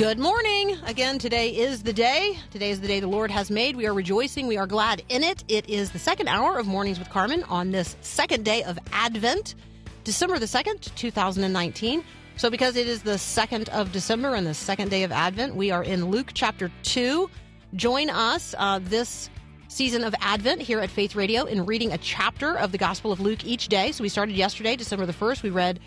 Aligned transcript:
Good 0.00 0.18
morning. 0.18 0.78
Again, 0.86 1.18
today 1.18 1.50
is 1.50 1.82
the 1.82 1.92
day. 1.92 2.38
Today 2.52 2.70
is 2.70 2.80
the 2.80 2.88
day 2.88 3.00
the 3.00 3.06
Lord 3.06 3.30
has 3.30 3.50
made. 3.50 3.76
We 3.76 3.86
are 3.86 3.92
rejoicing. 3.92 4.46
We 4.46 4.56
are 4.56 4.66
glad 4.66 5.02
in 5.10 5.22
it. 5.22 5.44
It 5.46 5.68
is 5.68 5.90
the 5.90 5.98
second 5.98 6.28
hour 6.28 6.56
of 6.56 6.66
Mornings 6.66 6.98
with 6.98 7.10
Carmen 7.10 7.42
on 7.50 7.70
this 7.70 7.96
second 8.00 8.42
day 8.42 8.62
of 8.62 8.78
Advent, 8.92 9.56
December 10.04 10.38
the 10.38 10.46
2nd, 10.46 10.94
2019. 10.94 12.02
So, 12.36 12.48
because 12.48 12.76
it 12.76 12.86
is 12.86 13.02
the 13.02 13.18
2nd 13.18 13.68
of 13.68 13.92
December 13.92 14.34
and 14.34 14.46
the 14.46 14.54
second 14.54 14.88
day 14.90 15.02
of 15.02 15.12
Advent, 15.12 15.54
we 15.54 15.70
are 15.70 15.84
in 15.84 16.06
Luke 16.06 16.30
chapter 16.32 16.72
2. 16.84 17.28
Join 17.74 18.08
us 18.08 18.54
uh, 18.56 18.80
this 18.82 19.28
season 19.68 20.02
of 20.02 20.14
Advent 20.22 20.62
here 20.62 20.80
at 20.80 20.88
Faith 20.88 21.14
Radio 21.14 21.44
in 21.44 21.66
reading 21.66 21.92
a 21.92 21.98
chapter 21.98 22.56
of 22.56 22.72
the 22.72 22.78
Gospel 22.78 23.12
of 23.12 23.20
Luke 23.20 23.44
each 23.44 23.68
day. 23.68 23.92
So, 23.92 24.00
we 24.00 24.08
started 24.08 24.34
yesterday, 24.34 24.76
December 24.76 25.04
the 25.04 25.12
1st. 25.12 25.42
We 25.42 25.50
read 25.50 25.78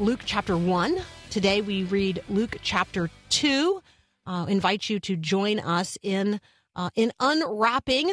Luke 0.00 0.22
chapter 0.24 0.56
1. 0.56 1.00
Today 1.32 1.62
we 1.62 1.84
read 1.84 2.22
Luke 2.28 2.58
chapter 2.60 3.08
2. 3.30 3.82
Uh, 4.26 4.44
invite 4.50 4.90
you 4.90 5.00
to 5.00 5.16
join 5.16 5.60
us 5.60 5.96
in 6.02 6.38
uh, 6.76 6.90
in 6.94 7.10
unwrapping 7.18 8.12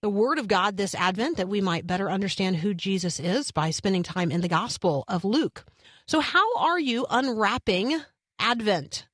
the 0.00 0.08
Word 0.08 0.38
of 0.38 0.48
God 0.48 0.78
this 0.78 0.94
Advent 0.94 1.36
that 1.36 1.50
we 1.50 1.60
might 1.60 1.86
better 1.86 2.10
understand 2.10 2.56
who 2.56 2.72
Jesus 2.72 3.20
is 3.20 3.50
by 3.50 3.68
spending 3.68 4.02
time 4.02 4.30
in 4.30 4.40
the 4.40 4.48
Gospel 4.48 5.04
of 5.08 5.26
Luke. 5.26 5.66
So, 6.06 6.20
how 6.20 6.56
are 6.56 6.80
you 6.80 7.04
unwrapping 7.10 8.00
Advent? 8.38 9.06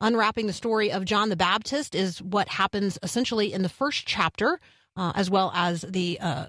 Unwrapping 0.00 0.46
the 0.46 0.52
story 0.52 0.92
of 0.92 1.04
John 1.04 1.30
the 1.30 1.36
Baptist 1.36 1.96
is 1.96 2.22
what 2.22 2.46
happens 2.46 3.00
essentially 3.02 3.52
in 3.52 3.62
the 3.62 3.68
first 3.68 4.06
chapter, 4.06 4.60
uh, 4.94 5.10
as 5.16 5.28
well 5.28 5.50
as 5.56 5.80
the 5.80 6.20
uh, 6.20 6.46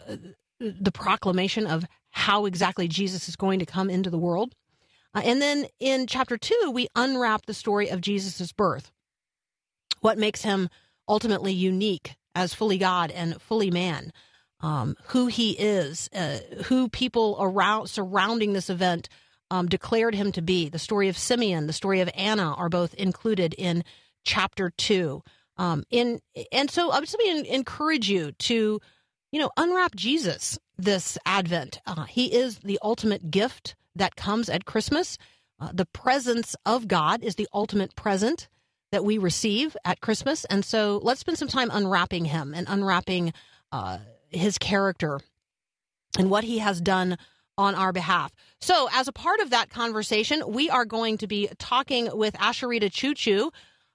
the 0.60 0.92
proclamation 0.92 1.66
of 1.66 1.84
how 2.12 2.46
exactly 2.46 2.88
Jesus 2.88 3.28
is 3.28 3.36
going 3.36 3.58
to 3.58 3.66
come 3.66 3.90
into 3.90 4.12
the 4.12 4.20
world. 4.20 4.54
Uh, 5.14 5.22
and 5.24 5.42
then 5.42 5.66
in 5.80 6.08
chapter 6.08 6.38
two, 6.38 6.72
we 6.74 6.88
unwrap 6.96 7.46
the 7.46 7.54
story 7.54 7.90
of 7.90 8.02
Jesus' 8.02 8.52
birth. 8.52 8.92
What 10.02 10.18
makes 10.18 10.44
him 10.44 10.70
ultimately 11.08 11.54
unique 11.54 12.16
as 12.36 12.54
fully 12.54 12.78
God 12.78 13.12
and 13.12 13.42
fully 13.42 13.72
man, 13.72 14.14
um, 14.62 14.96
who 15.08 15.28
he 15.28 15.52
is, 15.52 16.10
uh, 16.14 16.40
who 16.66 16.90
people 16.90 17.38
around 17.40 17.88
surrounding 17.88 18.54
this 18.54 18.70
event 18.70 19.10
um, 19.52 19.68
declared 19.68 20.14
him 20.14 20.32
to 20.34 20.42
be. 20.42 20.70
The 20.70 20.80
story 20.80 21.10
of 21.10 21.18
Simeon, 21.18 21.68
the 21.68 21.74
story 21.74 22.02
of 22.02 22.10
Anna 22.14 22.54
are 22.54 22.70
both 22.70 22.94
included 22.94 23.56
in 23.56 23.84
chapter 24.24 24.70
two. 24.70 25.24
Um, 25.58 25.84
in 25.90 26.22
and 26.52 26.70
so 26.70 26.92
I 26.92 27.04
simply 27.04 27.50
encourage 27.50 28.10
you 28.10 28.32
to, 28.34 28.80
you 29.32 29.40
know, 29.40 29.52
unwrap 29.58 29.96
Jesus 29.96 30.60
this 30.78 31.18
Advent. 31.26 31.82
Uh, 31.86 32.04
he 32.04 32.34
is 32.34 32.60
the 32.60 32.80
ultimate 32.82 33.32
gift 33.32 33.76
that 33.96 34.16
comes 34.16 34.50
at 34.50 34.66
Christmas. 34.66 35.18
Uh, 35.60 35.70
the 35.74 35.86
presence 35.86 36.56
of 36.66 36.88
God 36.88 37.24
is 37.24 37.36
the 37.36 37.48
ultimate 37.54 37.96
present 37.96 38.48
that 38.92 39.04
we 39.04 39.18
receive 39.18 39.78
at 39.86 40.02
Christmas. 40.02 40.46
And 40.46 40.66
so 40.66 41.00
let's 41.04 41.20
spend 41.20 41.38
some 41.38 41.48
time 41.48 41.70
unwrapping 41.72 42.26
him 42.26 42.54
and 42.56 42.68
unwrapping 42.70 43.34
uh, 43.72 44.00
his 44.30 44.58
character 44.58 45.20
and 46.18 46.30
what 46.30 46.44
he 46.44 46.60
has 46.60 46.82
done 46.82 47.18
on 47.58 47.76
our 47.76 47.92
behalf. 47.92 48.32
So, 48.62 48.88
as 48.94 49.10
a 49.10 49.12
part 49.12 49.42
of 49.42 49.50
that 49.50 49.70
conversation, 49.70 50.44
we 50.48 50.70
are 50.70 50.86
going 50.86 51.18
to 51.18 51.28
be 51.28 51.50
talking 51.60 52.10
with 52.18 52.34
Asheritah 52.36 52.90
Ciuciu, 52.90 53.52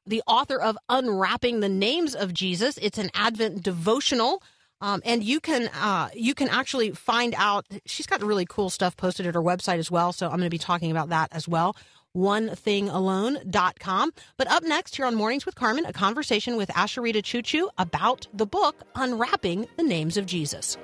the 0.07 0.23
author 0.27 0.61
of 0.61 0.77
Unwrapping 0.91 1.61
the 1.61 1.69
Names 1.69 2.15
of 2.15 2.35
Jesus. 2.35 2.79
It's 2.83 2.99
an 2.99 3.11
Advent 3.15 3.63
devotional. 3.63 4.43
Um, 4.85 5.01
and 5.07 5.25
you 5.25 5.41
can 5.41 5.69
uh, 5.69 6.11
you 6.15 6.35
can 6.35 6.49
actually 6.49 6.91
find 6.91 7.35
out. 7.39 7.65
She's 7.87 8.07
got 8.07 8.23
really 8.23 8.45
cool 8.45 8.69
stuff 8.69 8.99
posted 8.99 9.27
at 9.27 9.33
her 9.35 9.43
website 9.43 9.79
as 9.79 9.91
well. 9.91 10.13
So 10.13 10.27
I'm 10.27 10.33
going 10.33 10.43
to 10.43 10.51
be 10.51 10.59
talking 10.59 10.91
about 10.91 11.09
that 11.09 11.31
as 11.33 11.49
well. 11.49 11.75
OneThingAlone.com. 12.15 14.13
But 14.37 14.51
up 14.51 14.63
next 14.63 14.95
here 14.97 15.07
on 15.07 15.15
Mornings 15.15 15.47
with 15.47 15.55
Carmen, 15.55 15.87
a 15.87 15.93
conversation 15.95 16.59
with 16.59 16.69
Asheritah 16.69 17.43
Choo 17.45 17.71
about 17.79 18.27
the 18.35 18.45
book 18.45 18.83
Unwrapping 18.95 19.69
the 19.79 19.83
Names 19.83 20.19
of 20.19 20.27
Jesus. 20.27 20.77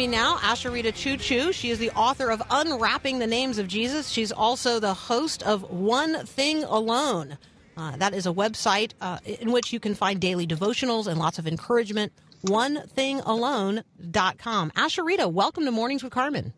Me 0.00 0.06
now, 0.06 0.38
Asheritah 0.38 0.94
Ciuciu. 0.94 1.52
She 1.52 1.68
is 1.68 1.78
the 1.78 1.90
author 1.90 2.30
of 2.30 2.42
Unwrapping 2.50 3.18
the 3.18 3.26
Names 3.26 3.58
of 3.58 3.68
Jesus. 3.68 4.08
She's 4.08 4.32
also 4.32 4.80
the 4.80 4.94
host 4.94 5.42
of 5.42 5.70
One 5.70 6.24
Thing 6.24 6.64
Alone. 6.64 7.36
Uh, 7.76 7.98
that 7.98 8.14
is 8.14 8.24
a 8.24 8.32
website 8.32 8.92
uh, 9.02 9.18
in 9.26 9.52
which 9.52 9.74
you 9.74 9.78
can 9.78 9.94
find 9.94 10.18
daily 10.18 10.46
devotionals 10.46 11.06
and 11.06 11.20
lots 11.20 11.38
of 11.38 11.46
encouragement. 11.46 12.14
OneThingAlone.com. 12.46 14.70
Asheritah, 14.70 15.30
welcome 15.30 15.66
to 15.66 15.70
Mornings 15.70 16.02
with 16.02 16.14
Carmen. 16.14 16.54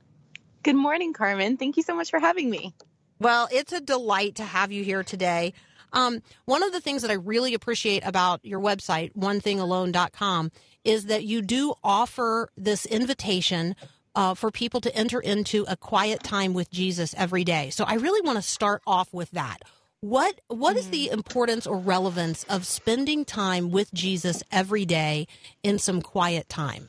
Good 0.62 0.76
morning, 0.76 1.12
Carmen. 1.12 1.56
Thank 1.56 1.76
you 1.76 1.82
so 1.82 1.96
much 1.96 2.10
for 2.10 2.20
having 2.20 2.48
me. 2.48 2.72
Well, 3.18 3.48
it's 3.50 3.72
a 3.72 3.80
delight 3.80 4.36
to 4.36 4.44
have 4.44 4.70
you 4.70 4.84
here 4.84 5.02
today. 5.02 5.52
Um, 5.92 6.22
one 6.44 6.62
of 6.62 6.72
the 6.72 6.80
things 6.80 7.02
that 7.02 7.10
I 7.10 7.14
really 7.14 7.54
appreciate 7.54 8.02
about 8.06 8.44
your 8.44 8.60
website, 8.60 9.12
onethingalone.com, 9.14 10.50
is 10.84 11.06
that 11.06 11.24
you 11.24 11.42
do 11.42 11.74
offer 11.84 12.50
this 12.56 12.86
invitation 12.86 13.76
uh, 14.14 14.34
for 14.34 14.50
people 14.50 14.80
to 14.80 14.94
enter 14.94 15.20
into 15.20 15.64
a 15.68 15.76
quiet 15.76 16.22
time 16.22 16.54
with 16.54 16.70
Jesus 16.70 17.14
every 17.16 17.44
day. 17.44 17.70
So 17.70 17.84
I 17.84 17.94
really 17.94 18.20
want 18.20 18.36
to 18.36 18.42
start 18.42 18.82
off 18.86 19.12
with 19.12 19.30
that. 19.32 19.58
What 20.00 20.40
what 20.48 20.76
is 20.76 20.90
the 20.90 21.10
importance 21.10 21.64
or 21.64 21.78
relevance 21.78 22.42
of 22.44 22.66
spending 22.66 23.24
time 23.24 23.70
with 23.70 23.94
Jesus 23.94 24.42
every 24.50 24.84
day 24.84 25.28
in 25.62 25.78
some 25.78 26.02
quiet 26.02 26.48
time? 26.48 26.88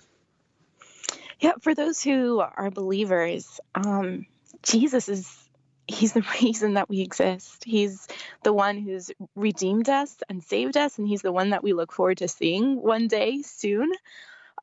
Yeah, 1.39 1.51
for 1.61 1.75
those 1.75 2.01
who 2.01 2.39
are 2.39 2.71
believers, 2.71 3.59
um, 3.75 4.25
Jesus 4.63 5.09
is 5.09 5.42
he's 5.87 6.13
the 6.13 6.25
reason 6.41 6.75
that 6.75 6.89
we 6.89 7.01
exist. 7.01 7.63
He's 7.63 8.07
the 8.43 8.53
one 8.53 8.77
who's 8.77 9.11
redeemed 9.35 9.89
us 9.89 10.15
and 10.29 10.43
saved 10.43 10.77
us, 10.77 10.97
and 10.97 11.07
he's 11.07 11.21
the 11.21 11.31
one 11.31 11.51
that 11.51 11.63
we 11.63 11.73
look 11.73 11.91
forward 11.91 12.19
to 12.19 12.27
seeing 12.27 12.81
one 12.81 13.07
day 13.07 13.41
soon. 13.41 13.91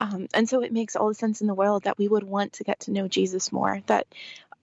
Um, 0.01 0.29
and 0.33 0.49
so 0.49 0.63
it 0.63 0.73
makes 0.73 0.97
all 0.97 1.09
the 1.09 1.15
sense 1.15 1.41
in 1.41 1.47
the 1.47 1.55
world 1.55 1.85
that 1.85 1.99
we 1.99 2.09
would 2.09 2.25
want 2.25 2.55
to 2.55 2.65
get 2.65 2.81
to 2.81 2.91
know 2.91 3.07
Jesus 3.07 3.53
more. 3.53 3.81
That 3.87 4.07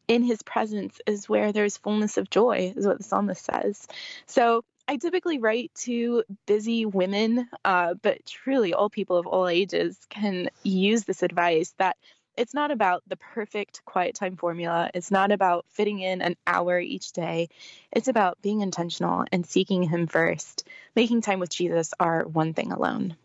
in 0.08 0.24
his 0.24 0.42
presence 0.42 1.00
is 1.06 1.30
where 1.30 1.52
there's 1.52 1.78
fullness 1.78 2.18
of 2.18 2.30
joy, 2.30 2.74
is 2.76 2.88
what 2.88 2.98
the 2.98 3.04
psalmist 3.04 3.46
says. 3.46 3.88
So 4.26 4.64
I 4.88 4.98
typically 4.98 5.38
write 5.38 5.72
to 5.82 6.24
busy 6.46 6.86
women, 6.86 7.48
uh, 7.66 7.96
but 8.02 8.26
truly 8.26 8.74
all 8.74 8.90
people 8.90 9.18
of 9.18 9.28
all 9.28 9.48
ages 9.48 9.98
can 10.10 10.50
use 10.64 11.04
this 11.04 11.24
advice 11.24 11.74
that 11.78 11.98
it's 12.38 12.54
not 12.54 12.72
about 12.72 13.04
the 13.08 13.18
perfect 13.18 13.84
quiet 13.86 14.16
time 14.16 14.38
formula. 14.38 14.90
It's 14.94 15.12
not 15.12 15.32
about 15.32 15.66
fitting 15.70 16.00
in 16.00 16.22
an 16.22 16.36
hour 16.46 16.80
each 16.80 17.12
day. 17.12 17.50
It's 17.92 18.08
about 18.08 18.42
being 18.42 18.62
intentional 18.62 19.26
and 19.32 19.46
seeking 19.46 19.84
Him 19.84 20.08
first, 20.08 20.68
making 20.96 21.22
time 21.22 21.40
with 21.40 21.50
Jesus 21.50 21.94
our 22.00 22.24
one 22.24 22.54
thing 22.54 22.72
alone. 22.72 23.18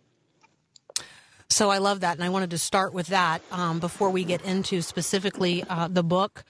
So 1.48 1.68
I 1.70 1.78
love 1.78 2.00
that, 2.00 2.16
and 2.16 2.24
I 2.24 2.30
wanted 2.30 2.50
to 2.50 2.58
start 2.58 2.94
with 2.94 3.08
that 3.08 3.42
um, 3.52 3.78
before 3.78 4.08
we 4.08 4.24
get 4.24 4.42
into 4.42 4.80
specifically 4.80 5.62
uh, 5.68 5.86
the 5.86 6.02
book 6.02 6.44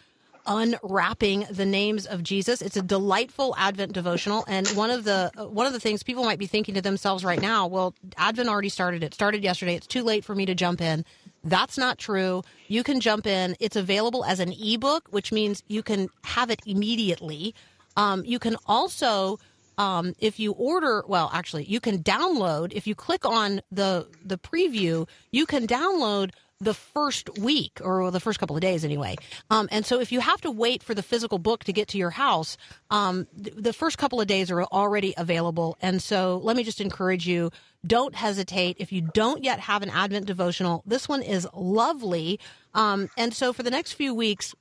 unwrapping 0.47 1.47
the 1.51 1.67
names 1.67 2.07
of 2.07 2.23
Jesus. 2.23 2.63
It's 2.63 2.77
a 2.77 2.83
delightful 2.83 3.55
Advent 3.59 3.93
devotional, 3.93 4.45
and 4.47 4.67
one 4.69 4.91
of 4.91 5.05
the 5.05 5.31
uh, 5.37 5.47
one 5.47 5.67
of 5.67 5.73
the 5.73 5.81
things 5.81 6.03
people 6.03 6.25
might 6.25 6.39
be 6.39 6.47
thinking 6.47 6.75
to 6.75 6.83
themselves 6.83 7.25
right 7.25 7.41
now, 7.41 7.67
well, 7.67 7.95
Advent 8.17 8.49
already 8.49 8.69
started. 8.69 9.03
It 9.03 9.15
started 9.15 9.43
yesterday. 9.43 9.75
It's 9.75 9.87
too 9.87 10.03
late 10.03 10.25
for 10.25 10.35
me 10.35 10.47
to 10.47 10.55
jump 10.55 10.81
in. 10.81 11.05
That's 11.45 11.77
not 11.77 11.99
true. 11.99 12.43
You 12.69 12.85
can 12.85 13.01
jump 13.01 13.27
in. 13.27 13.57
It's 13.59 13.77
available 13.77 14.25
as 14.25 14.39
an 14.41 14.53
ebook, 14.53 15.09
which 15.11 15.33
means 15.33 15.63
you 15.69 15.83
can 15.83 16.09
have 16.25 16.51
it 16.51 16.61
immediately. 16.67 17.55
Um, 17.97 18.25
you 18.25 18.39
can 18.39 18.57
also 18.67 19.39
um, 19.79 20.15
if 20.19 20.39
you 20.39 20.53
order 20.53 21.03
well 21.09 21.31
actually 21.33 21.65
you 21.65 21.81
can 21.81 22.03
download 22.03 22.73
if 22.75 22.87
you 22.87 22.95
click 22.95 23.25
on 23.25 23.61
the 23.71 24.07
the 24.25 24.37
preview 24.39 25.09
you 25.31 25.47
can 25.47 25.67
download 25.67 26.31
the 26.63 26.75
first 26.75 27.39
week 27.39 27.81
or 27.83 28.11
the 28.11 28.21
first 28.21 28.39
couple 28.39 28.57
of 28.57 28.63
days 28.63 28.85
anyway 28.85 29.17
um, 29.51 29.69
and 29.73 29.85
so 29.85 30.01
if 30.01 30.13
you 30.13 30.21
have 30.21 30.41
to 30.41 30.51
wait 30.51 30.83
for 30.83 30.95
the 30.95 31.03
physical 31.03 31.39
book 31.39 31.65
to 31.65 31.73
get 31.73 31.89
to 31.89 31.99
your 31.99 32.11
house 32.11 32.57
um, 32.91 33.27
th- 33.43 33.57
the 33.57 33.73
first 33.73 33.99
couple 33.99 34.21
of 34.21 34.27
days 34.27 34.51
are 34.51 34.63
already 34.65 35.15
available 35.17 35.77
and 35.83 36.03
so 36.03 36.41
let 36.43 36.57
me 36.57 36.63
just 36.63 36.81
encourage 36.81 37.27
you 37.27 37.51
don't 37.87 38.15
hesitate 38.15 38.77
if 38.79 38.93
you 38.93 39.01
don't 39.13 39.43
yet 39.43 39.59
have 39.59 39.83
an 39.83 39.91
advent 39.91 40.27
devotional 40.27 40.83
this 40.87 41.09
one 41.09 41.23
is 41.23 41.47
lovely 41.55 42.39
um, 42.75 43.09
and 43.17 43.35
so 43.35 43.53
for 43.53 43.63
the 43.63 43.71
next 43.71 43.93
few 43.93 44.15
weeks 44.15 44.55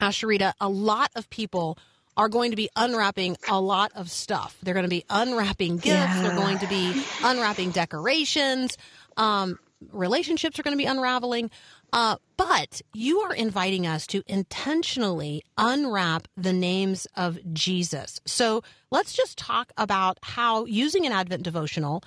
Asheritah, 0.00 0.52
a 0.60 0.68
lot 0.68 1.10
of 1.16 1.28
people 1.30 1.78
are 2.16 2.28
going 2.28 2.50
to 2.50 2.56
be 2.56 2.68
unwrapping 2.76 3.36
a 3.48 3.60
lot 3.60 3.92
of 3.94 4.10
stuff. 4.10 4.56
They're 4.62 4.74
going 4.74 4.84
to 4.84 4.90
be 4.90 5.04
unwrapping 5.10 5.76
gifts. 5.76 5.86
Yeah. 5.86 6.22
They're 6.22 6.36
going 6.36 6.58
to 6.58 6.66
be 6.66 7.04
unwrapping 7.22 7.70
decorations. 7.70 8.78
Um, 9.16 9.58
relationships 9.92 10.58
are 10.58 10.62
going 10.62 10.76
to 10.76 10.82
be 10.82 10.88
unraveling. 10.88 11.50
Uh, 11.92 12.16
but 12.36 12.82
you 12.92 13.20
are 13.20 13.34
inviting 13.34 13.86
us 13.86 14.06
to 14.08 14.22
intentionally 14.26 15.42
unwrap 15.56 16.28
the 16.36 16.52
names 16.52 17.06
of 17.16 17.38
Jesus. 17.52 18.20
So 18.26 18.62
let's 18.90 19.12
just 19.12 19.38
talk 19.38 19.72
about 19.76 20.18
how 20.22 20.64
using 20.66 21.06
an 21.06 21.12
Advent 21.12 21.42
devotional 21.42 22.02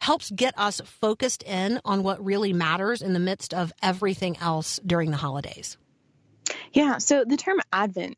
helps 0.00 0.30
get 0.30 0.58
us 0.58 0.80
focused 0.84 1.42
in 1.42 1.80
on 1.84 2.02
what 2.02 2.24
really 2.24 2.52
matters 2.52 3.02
in 3.02 3.12
the 3.12 3.18
midst 3.18 3.52
of 3.52 3.72
everything 3.82 4.36
else 4.38 4.80
during 4.84 5.10
the 5.10 5.16
holidays. 5.16 5.76
Yeah, 6.72 6.98
so 6.98 7.24
the 7.24 7.36
term 7.36 7.60
Advent 7.72 8.16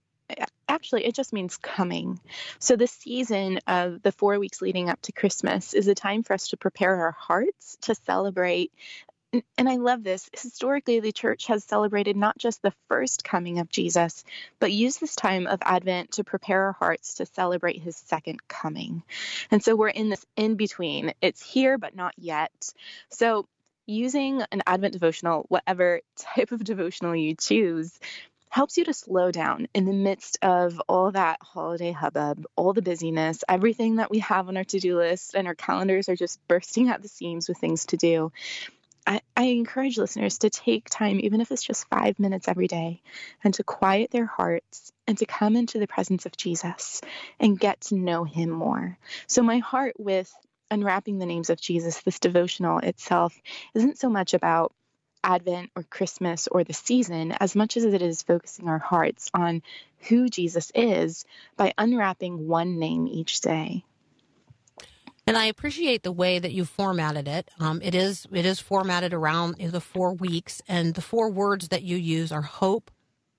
actually 0.72 1.04
it 1.04 1.14
just 1.14 1.32
means 1.32 1.56
coming. 1.56 2.18
So 2.58 2.76
the 2.76 2.86
season 2.86 3.60
of 3.66 4.02
the 4.02 4.12
4 4.12 4.38
weeks 4.38 4.62
leading 4.62 4.88
up 4.88 5.00
to 5.02 5.12
Christmas 5.12 5.74
is 5.74 5.88
a 5.88 5.94
time 5.94 6.22
for 6.22 6.32
us 6.32 6.48
to 6.48 6.56
prepare 6.56 6.96
our 6.96 7.12
hearts 7.12 7.76
to 7.82 7.94
celebrate 7.94 8.72
and 9.56 9.68
I 9.68 9.76
love 9.76 10.04
this. 10.04 10.28
Historically, 10.34 11.00
the 11.00 11.12
church 11.12 11.46
has 11.46 11.64
celebrated 11.64 12.16
not 12.16 12.36
just 12.36 12.60
the 12.60 12.74
first 12.88 13.24
coming 13.24 13.60
of 13.60 13.70
Jesus, 13.70 14.24
but 14.58 14.72
used 14.72 15.00
this 15.00 15.16
time 15.16 15.46
of 15.46 15.60
Advent 15.62 16.12
to 16.12 16.24
prepare 16.24 16.64
our 16.66 16.72
hearts 16.72 17.14
to 17.14 17.26
celebrate 17.26 17.80
his 17.80 17.96
second 17.96 18.46
coming. 18.46 19.02
And 19.50 19.64
so 19.64 19.74
we're 19.74 19.88
in 19.88 20.10
this 20.10 20.24
in 20.36 20.56
between. 20.56 21.14
It's 21.22 21.42
here, 21.42 21.78
but 21.78 21.96
not 21.96 22.12
yet. 22.18 22.52
So 23.08 23.46
using 23.86 24.42
an 24.52 24.62
Advent 24.66 24.92
devotional, 24.92 25.46
whatever 25.48 26.00
type 26.18 26.52
of 26.52 26.62
devotional 26.62 27.16
you 27.16 27.34
choose, 27.34 27.98
helps 28.52 28.76
you 28.76 28.84
to 28.84 28.92
slow 28.92 29.30
down 29.30 29.66
in 29.72 29.86
the 29.86 29.94
midst 29.94 30.38
of 30.42 30.78
all 30.86 31.10
that 31.10 31.38
holiday 31.40 31.90
hubbub, 31.90 32.44
all 32.54 32.74
the 32.74 32.82
busyness, 32.82 33.42
everything 33.48 33.96
that 33.96 34.10
we 34.10 34.18
have 34.18 34.46
on 34.46 34.58
our 34.58 34.64
to 34.64 34.78
do 34.78 34.98
list, 34.98 35.34
and 35.34 35.48
our 35.48 35.54
calendars 35.54 36.10
are 36.10 36.16
just 36.16 36.38
bursting 36.48 36.90
at 36.90 37.00
the 37.00 37.08
seams 37.08 37.48
with 37.48 37.56
things 37.56 37.86
to 37.86 37.96
do. 37.96 38.30
I, 39.06 39.22
I 39.34 39.44
encourage 39.44 39.96
listeners 39.96 40.36
to 40.40 40.50
take 40.50 40.90
time, 40.90 41.18
even 41.20 41.40
if 41.40 41.50
it's 41.50 41.62
just 41.62 41.88
five 41.88 42.18
minutes 42.18 42.46
every 42.46 42.68
day, 42.68 43.00
and 43.42 43.54
to 43.54 43.64
quiet 43.64 44.10
their 44.10 44.26
hearts 44.26 44.92
and 45.06 45.16
to 45.16 45.24
come 45.24 45.56
into 45.56 45.78
the 45.78 45.86
presence 45.86 46.26
of 46.26 46.36
Jesus 46.36 47.00
and 47.40 47.58
get 47.58 47.80
to 47.80 47.94
know 47.94 48.24
him 48.24 48.50
more. 48.50 48.98
So, 49.28 49.42
my 49.42 49.60
heart 49.60 49.94
with 49.98 50.30
unwrapping 50.70 51.18
the 51.18 51.26
names 51.26 51.48
of 51.48 51.58
Jesus, 51.58 52.02
this 52.02 52.18
devotional 52.18 52.80
itself, 52.80 53.34
isn't 53.72 53.98
so 53.98 54.10
much 54.10 54.34
about 54.34 54.74
Advent 55.24 55.70
or 55.76 55.82
Christmas 55.84 56.48
or 56.48 56.64
the 56.64 56.72
season 56.72 57.32
as 57.32 57.54
much 57.54 57.76
as 57.76 57.84
it 57.84 58.02
is 58.02 58.22
focusing 58.22 58.68
our 58.68 58.78
hearts 58.78 59.30
on 59.34 59.62
who 60.08 60.28
Jesus 60.28 60.72
is 60.74 61.24
by 61.56 61.72
unwrapping 61.78 62.48
one 62.48 62.78
name 62.78 63.06
each 63.06 63.40
day. 63.40 63.84
And 65.26 65.36
I 65.36 65.44
appreciate 65.44 66.02
the 66.02 66.12
way 66.12 66.38
that 66.38 66.52
you 66.52 66.64
formatted 66.64 67.28
it. 67.28 67.48
Um, 67.60 67.80
it 67.82 67.94
is 67.94 68.26
it 68.32 68.44
is 68.44 68.58
formatted 68.58 69.14
around 69.14 69.56
the 69.56 69.80
four 69.80 70.12
weeks, 70.12 70.60
and 70.66 70.94
the 70.94 71.00
four 71.00 71.30
words 71.30 71.68
that 71.68 71.82
you 71.82 71.96
use 71.96 72.32
are 72.32 72.42
hope, 72.42 72.90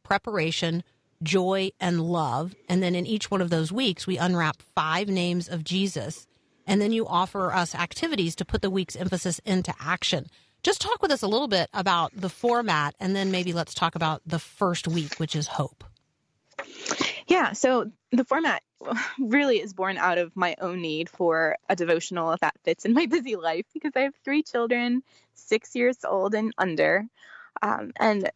preparation, 0.02 0.84
joy, 1.22 1.72
and 1.82 2.02
love. 2.02 2.56
And 2.70 2.82
then 2.82 2.96
in 2.96 3.06
each 3.06 3.30
one 3.30 3.42
of 3.42 3.50
those 3.50 3.72
weeks, 3.72 4.08
we 4.08 4.18
unwrap 4.18 4.62
five 4.76 5.10
names 5.10 5.50
of 5.50 5.66
Jesus, 5.66 6.26
and 6.66 6.82
then 6.82 6.94
you 6.94 7.06
offer 7.06 7.52
us 7.52 7.76
activities 7.76 8.36
to 8.38 8.46
put 8.46 8.62
the 8.62 8.70
week's 8.70 8.96
emphasis 8.96 9.40
into 9.46 9.74
action. 9.80 10.28
Just 10.64 10.80
talk 10.82 11.02
with 11.02 11.12
us 11.12 11.22
a 11.22 11.28
little 11.28 11.50
bit 11.50 11.70
about 11.74 12.14
the 12.16 12.30
format, 12.30 12.96
and 13.00 13.14
then 13.14 13.32
maybe 13.32 13.52
let's 13.52 13.74
talk 13.74 13.96
about 13.96 14.22
the 14.26 14.40
first 14.40 14.88
week, 14.88 15.20
which 15.20 15.36
is 15.36 15.48
hope. 15.48 15.84
Yeah, 17.28 17.52
so 17.52 17.92
the 18.12 18.24
format 18.24 18.64
really 19.20 19.60
is 19.60 19.74
born 19.74 19.98
out 19.98 20.18
of 20.18 20.36
my 20.36 20.56
own 20.62 20.82
need 20.82 21.10
for 21.10 21.58
a 21.68 21.76
devotional 21.76 22.38
that 22.40 22.56
fits 22.64 22.86
in 22.86 22.94
my 22.94 23.06
busy 23.10 23.36
life 23.36 23.66
because 23.74 23.92
I 23.96 24.02
have 24.02 24.14
three 24.24 24.42
children, 24.42 25.04
six 25.34 25.76
years 25.76 25.98
old 26.06 26.34
and 26.34 26.54
under, 26.58 27.06
um, 27.62 27.92
and 28.00 28.32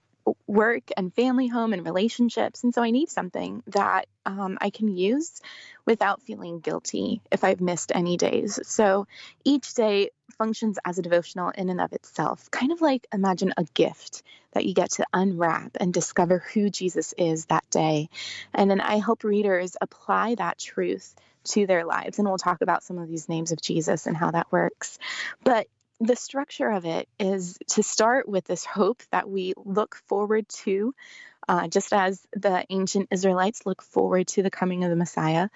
work 0.46 0.84
and 0.96 1.14
family 1.14 1.48
home 1.48 1.74
and 1.74 1.86
relationships. 1.86 2.64
And 2.64 2.74
so 2.74 2.82
I 2.82 2.92
need 2.92 3.10
something 3.10 3.64
that 3.68 4.08
um, 4.26 4.58
I 4.62 4.70
can 4.70 4.96
use 4.96 5.42
without 5.86 6.22
feeling 6.22 6.60
guilty 6.60 7.22
if 7.32 7.44
I've 7.44 7.62
missed 7.62 7.92
any 7.94 8.18
days. 8.18 8.60
So 8.64 9.08
each 9.44 9.74
day 9.74 10.10
functions 10.38 10.78
as 10.86 11.00
a 11.00 11.02
devotional 11.02 11.50
in 11.50 11.70
and 11.70 11.82
of 11.82 11.94
itself, 11.94 12.52
kind 12.52 12.72
of 12.72 12.82
like 12.82 13.08
imagine 13.14 13.54
a 13.58 13.64
gift 13.64 14.24
that 14.52 14.66
you 14.66 14.74
get 14.74 14.92
to 14.92 15.06
unwrap 15.14 15.78
and 15.80 15.94
discover 15.94 16.40
who 16.54 16.70
Jesus 16.70 17.14
is 17.18 17.46
that 17.46 17.70
day. 17.70 18.10
And 18.54 18.70
then 18.70 18.82
I 18.82 18.98
help 18.98 19.24
readers 19.24 19.78
apply 19.80 20.36
that 20.36 20.60
truth 20.60 21.16
to 21.46 21.66
their 21.66 21.86
lives. 21.86 22.20
And 22.20 22.28
we'll 22.28 22.38
talk 22.38 22.62
about 22.62 22.84
some 22.84 22.98
of 22.98 23.08
these 23.08 23.30
names 23.30 23.52
of 23.52 23.62
Jesus 23.62 24.06
and 24.06 24.18
how 24.18 24.32
that 24.32 24.52
works. 24.52 25.00
But 25.44 25.68
the 26.00 26.16
structure 26.16 26.70
of 26.70 26.86
it 26.86 27.08
is 27.20 27.58
to 27.70 27.84
start 27.84 28.28
with 28.28 28.46
this 28.46 28.66
hope 28.66 29.02
that 29.12 29.30
we 29.30 29.54
look 29.58 29.96
forward 30.08 30.48
to, 30.50 30.94
uh, 31.48 31.68
just 31.68 31.94
as 31.94 32.26
the 32.34 32.66
ancient 32.70 33.08
Israelites 33.12 33.66
look 33.66 33.82
forward 33.82 34.28
to 34.28 34.44
the 34.44 34.52
coming 34.52 34.84
of 34.84 34.90
the 34.90 34.96
Messiah. 34.96 35.50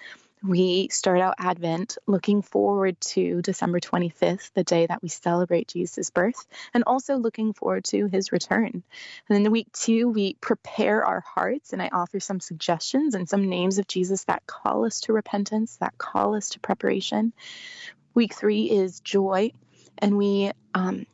We 0.44 0.88
start 0.90 1.20
out 1.20 1.36
Advent 1.38 2.00
looking 2.08 2.42
forward 2.42 3.00
to 3.02 3.44
December 3.44 3.80
25th, 3.80 4.52
the 4.56 4.64
day 4.64 4.88
that 4.88 5.04
we 5.04 5.10
celebrate 5.10 5.68
Jesus' 5.68 6.10
birth, 6.10 6.48
and 6.74 6.84
also 6.88 7.18
looking 7.18 7.54
forward 7.54 7.84
to 7.86 8.08
his 8.08 8.32
return. 8.32 8.72
And 8.74 8.84
then 9.30 9.44
the 9.44 9.52
week 9.52 9.72
two, 9.72 10.10
we 10.10 10.34
prepare 10.42 11.06
our 11.06 11.20
hearts, 11.20 11.74
and 11.74 11.82
I 11.82 11.90
offer 11.94 12.20
some 12.20 12.40
suggestions 12.40 13.14
and 13.14 13.30
some 13.30 13.50
names 13.50 13.78
of 13.78 13.88
Jesus 13.88 14.24
that 14.24 14.48
call 14.48 14.86
us 14.86 15.02
to 15.02 15.14
repentance, 15.14 15.78
that 15.78 16.00
call 16.00 16.34
us 16.34 16.50
to 16.50 16.60
preparation. 16.60 17.34
Week 18.16 18.34
three 18.34 18.64
is 18.64 19.00
joy, 19.00 19.52
and 19.98 20.18
we 20.18 20.52
um, 20.74 21.06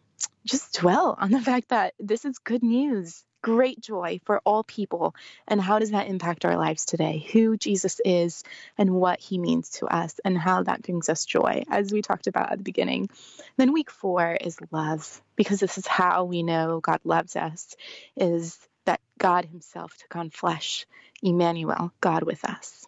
just 0.45 0.79
dwell 0.79 1.15
on 1.19 1.31
the 1.31 1.41
fact 1.41 1.69
that 1.69 1.93
this 1.99 2.25
is 2.25 2.39
good 2.39 2.63
news, 2.63 3.23
great 3.41 3.79
joy 3.79 4.19
for 4.25 4.41
all 4.45 4.63
people. 4.63 5.15
And 5.47 5.61
how 5.61 5.79
does 5.79 5.91
that 5.91 6.07
impact 6.07 6.45
our 6.45 6.57
lives 6.57 6.85
today? 6.85 7.25
Who 7.33 7.57
Jesus 7.57 8.01
is 8.03 8.43
and 8.77 8.91
what 8.91 9.19
he 9.19 9.37
means 9.37 9.69
to 9.71 9.85
us, 9.87 10.19
and 10.25 10.37
how 10.37 10.63
that 10.63 10.81
brings 10.81 11.09
us 11.09 11.25
joy, 11.25 11.63
as 11.69 11.91
we 11.91 12.01
talked 12.01 12.27
about 12.27 12.51
at 12.51 12.57
the 12.57 12.63
beginning. 12.63 13.09
Then 13.57 13.73
week 13.73 13.91
four 13.91 14.37
is 14.39 14.57
love, 14.71 15.21
because 15.35 15.59
this 15.59 15.77
is 15.77 15.87
how 15.87 16.23
we 16.25 16.43
know 16.43 16.79
God 16.79 17.01
loves 17.03 17.35
us, 17.35 17.75
is 18.15 18.57
that 18.85 19.01
God 19.17 19.45
himself 19.45 19.97
took 19.97 20.15
on 20.15 20.29
flesh, 20.29 20.85
Emmanuel, 21.21 21.91
God 22.01 22.23
with 22.23 22.43
us. 22.45 22.85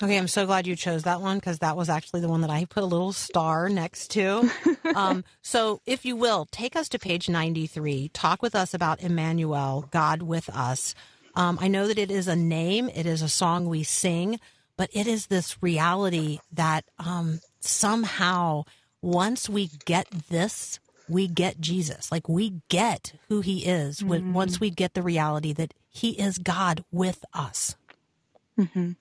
Okay, 0.00 0.16
I'm 0.16 0.28
so 0.28 0.46
glad 0.46 0.68
you 0.68 0.76
chose 0.76 1.02
that 1.02 1.20
one 1.20 1.38
because 1.38 1.58
that 1.58 1.76
was 1.76 1.88
actually 1.88 2.20
the 2.20 2.28
one 2.28 2.42
that 2.42 2.50
I 2.50 2.66
put 2.66 2.84
a 2.84 2.86
little 2.86 3.12
star 3.12 3.68
next 3.68 4.12
to. 4.12 4.48
um, 4.94 5.24
so, 5.42 5.80
if 5.86 6.04
you 6.04 6.14
will, 6.14 6.46
take 6.52 6.76
us 6.76 6.88
to 6.90 7.00
page 7.00 7.28
93. 7.28 8.10
Talk 8.10 8.40
with 8.40 8.54
us 8.54 8.74
about 8.74 9.00
Emmanuel, 9.02 9.88
God 9.90 10.22
with 10.22 10.48
us. 10.50 10.94
Um, 11.34 11.58
I 11.60 11.66
know 11.66 11.88
that 11.88 11.98
it 11.98 12.12
is 12.12 12.28
a 12.28 12.36
name, 12.36 12.88
it 12.94 13.06
is 13.06 13.22
a 13.22 13.28
song 13.28 13.66
we 13.68 13.82
sing, 13.82 14.38
but 14.76 14.88
it 14.92 15.08
is 15.08 15.26
this 15.26 15.60
reality 15.60 16.38
that 16.52 16.84
um, 16.98 17.40
somehow 17.58 18.64
once 19.02 19.48
we 19.48 19.70
get 19.84 20.08
this, 20.30 20.78
we 21.08 21.26
get 21.26 21.60
Jesus. 21.60 22.12
Like 22.12 22.28
we 22.28 22.60
get 22.68 23.14
who 23.28 23.40
he 23.40 23.64
is 23.64 24.04
when, 24.04 24.32
once 24.32 24.60
we 24.60 24.70
get 24.70 24.94
the 24.94 25.02
reality 25.02 25.52
that 25.54 25.74
he 25.88 26.10
is 26.10 26.38
God 26.38 26.84
with 26.92 27.24
us. 27.34 27.74
hmm 28.56 28.92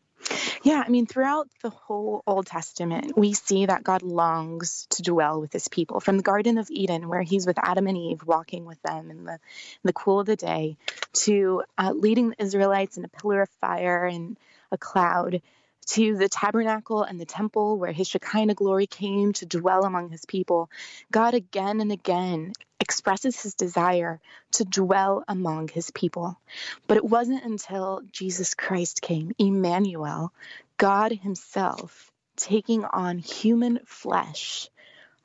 Yeah, 0.63 0.83
I 0.85 0.89
mean, 0.89 1.05
throughout 1.05 1.47
the 1.61 1.69
whole 1.69 2.23
Old 2.27 2.47
Testament, 2.47 3.17
we 3.17 3.33
see 3.33 3.65
that 3.65 3.83
God 3.83 4.01
longs 4.01 4.87
to 4.91 5.01
dwell 5.01 5.39
with 5.39 5.53
his 5.53 5.67
people. 5.67 5.99
From 5.99 6.17
the 6.17 6.23
Garden 6.23 6.57
of 6.57 6.69
Eden, 6.69 7.07
where 7.07 7.21
he's 7.21 7.47
with 7.47 7.57
Adam 7.61 7.87
and 7.87 7.97
Eve, 7.97 8.23
walking 8.25 8.65
with 8.65 8.81
them 8.81 9.09
in 9.11 9.23
the, 9.23 9.33
in 9.33 9.39
the 9.83 9.93
cool 9.93 10.19
of 10.19 10.25
the 10.25 10.35
day, 10.35 10.77
to 11.13 11.63
uh, 11.77 11.93
leading 11.95 12.29
the 12.29 12.43
Israelites 12.43 12.97
in 12.97 13.05
a 13.05 13.09
pillar 13.09 13.43
of 13.43 13.49
fire 13.61 14.05
and 14.05 14.37
a 14.71 14.77
cloud, 14.77 15.41
to 15.87 16.17
the 16.17 16.29
tabernacle 16.29 17.03
and 17.03 17.19
the 17.19 17.25
temple, 17.25 17.77
where 17.77 17.91
his 17.91 18.07
Shekinah 18.07 18.55
glory 18.55 18.87
came 18.87 19.33
to 19.33 19.45
dwell 19.45 19.83
among 19.83 20.09
his 20.09 20.25
people. 20.25 20.69
God 21.11 21.33
again 21.33 21.81
and 21.81 21.91
again 21.91 22.53
expresses 22.79 23.41
his 23.41 23.55
desire 23.55 24.19
to 24.51 24.65
dwell 24.65 25.23
among 25.27 25.69
his 25.69 25.91
people. 25.91 26.39
But 26.87 26.97
it 26.97 27.05
wasn't 27.05 27.43
until 27.43 28.01
Jesus 28.11 28.53
Christ 28.53 29.01
came, 29.01 29.33
Emmanuel, 29.37 30.33
God 30.77 31.11
himself 31.11 32.11
taking 32.35 32.85
on 32.85 33.17
human 33.17 33.79
flesh 33.85 34.69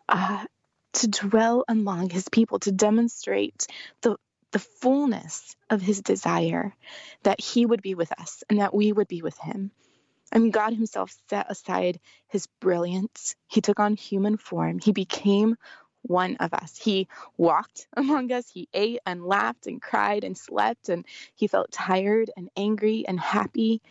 uh, 0.09 0.45
to 0.95 1.09
dwell 1.09 1.65
among 1.69 2.11
his 2.11 2.29
people, 2.29 2.59
to 2.61 2.73
demonstrate 2.73 3.67
the 4.01 4.17
the 4.53 4.59
fullness 4.59 5.57
of 5.71 5.81
his 5.81 6.03
desire 6.03 6.75
that 7.23 7.41
he 7.41 7.65
would 7.67 7.83
be 7.83 7.95
with 7.95 8.13
us 8.21 8.45
and 8.49 8.61
that 8.61 8.75
we 8.75 8.93
would 8.93 9.09
be 9.09 9.23
with 9.23 9.39
him. 9.39 9.71
I 10.33 10.39
mean, 10.39 10.51
God 10.51 10.73
himself 10.73 11.15
set 11.29 11.51
aside 11.51 12.01
his 12.29 12.47
brilliance. 12.61 13.37
He 13.49 13.61
took 13.61 13.79
on 13.79 13.97
human 13.97 14.39
form. 14.39 14.79
He 14.79 14.93
became 14.93 15.57
one 16.03 16.37
of 16.37 16.55
us. 16.55 16.77
He 16.77 17.09
walked 17.37 17.87
among 17.97 18.33
us. 18.33 18.49
He 18.49 18.69
ate 18.73 19.01
and 19.07 19.25
laughed 19.25 19.67
and 19.67 19.81
cried 19.81 20.25
and 20.25 20.37
slept 20.37 20.89
and 20.89 21.05
he 21.35 21.47
felt 21.47 21.71
tired 21.71 22.31
and 22.37 22.49
angry 22.57 23.05
and 23.07 23.21
happy. 23.21 23.83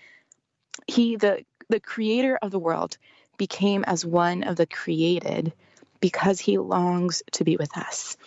He, 0.87 1.15
the, 1.15 1.45
the 1.69 1.79
creator 1.79 2.37
of 2.41 2.51
the 2.51 2.59
world, 2.59 2.97
became 3.37 3.83
as 3.85 4.05
one 4.05 4.43
of 4.43 4.55
the 4.55 4.65
created 4.65 5.53
because 5.99 6.39
he 6.39 6.57
longs 6.57 7.21
to 7.33 7.43
be 7.43 7.55
with 7.55 7.77
us. 7.77 8.17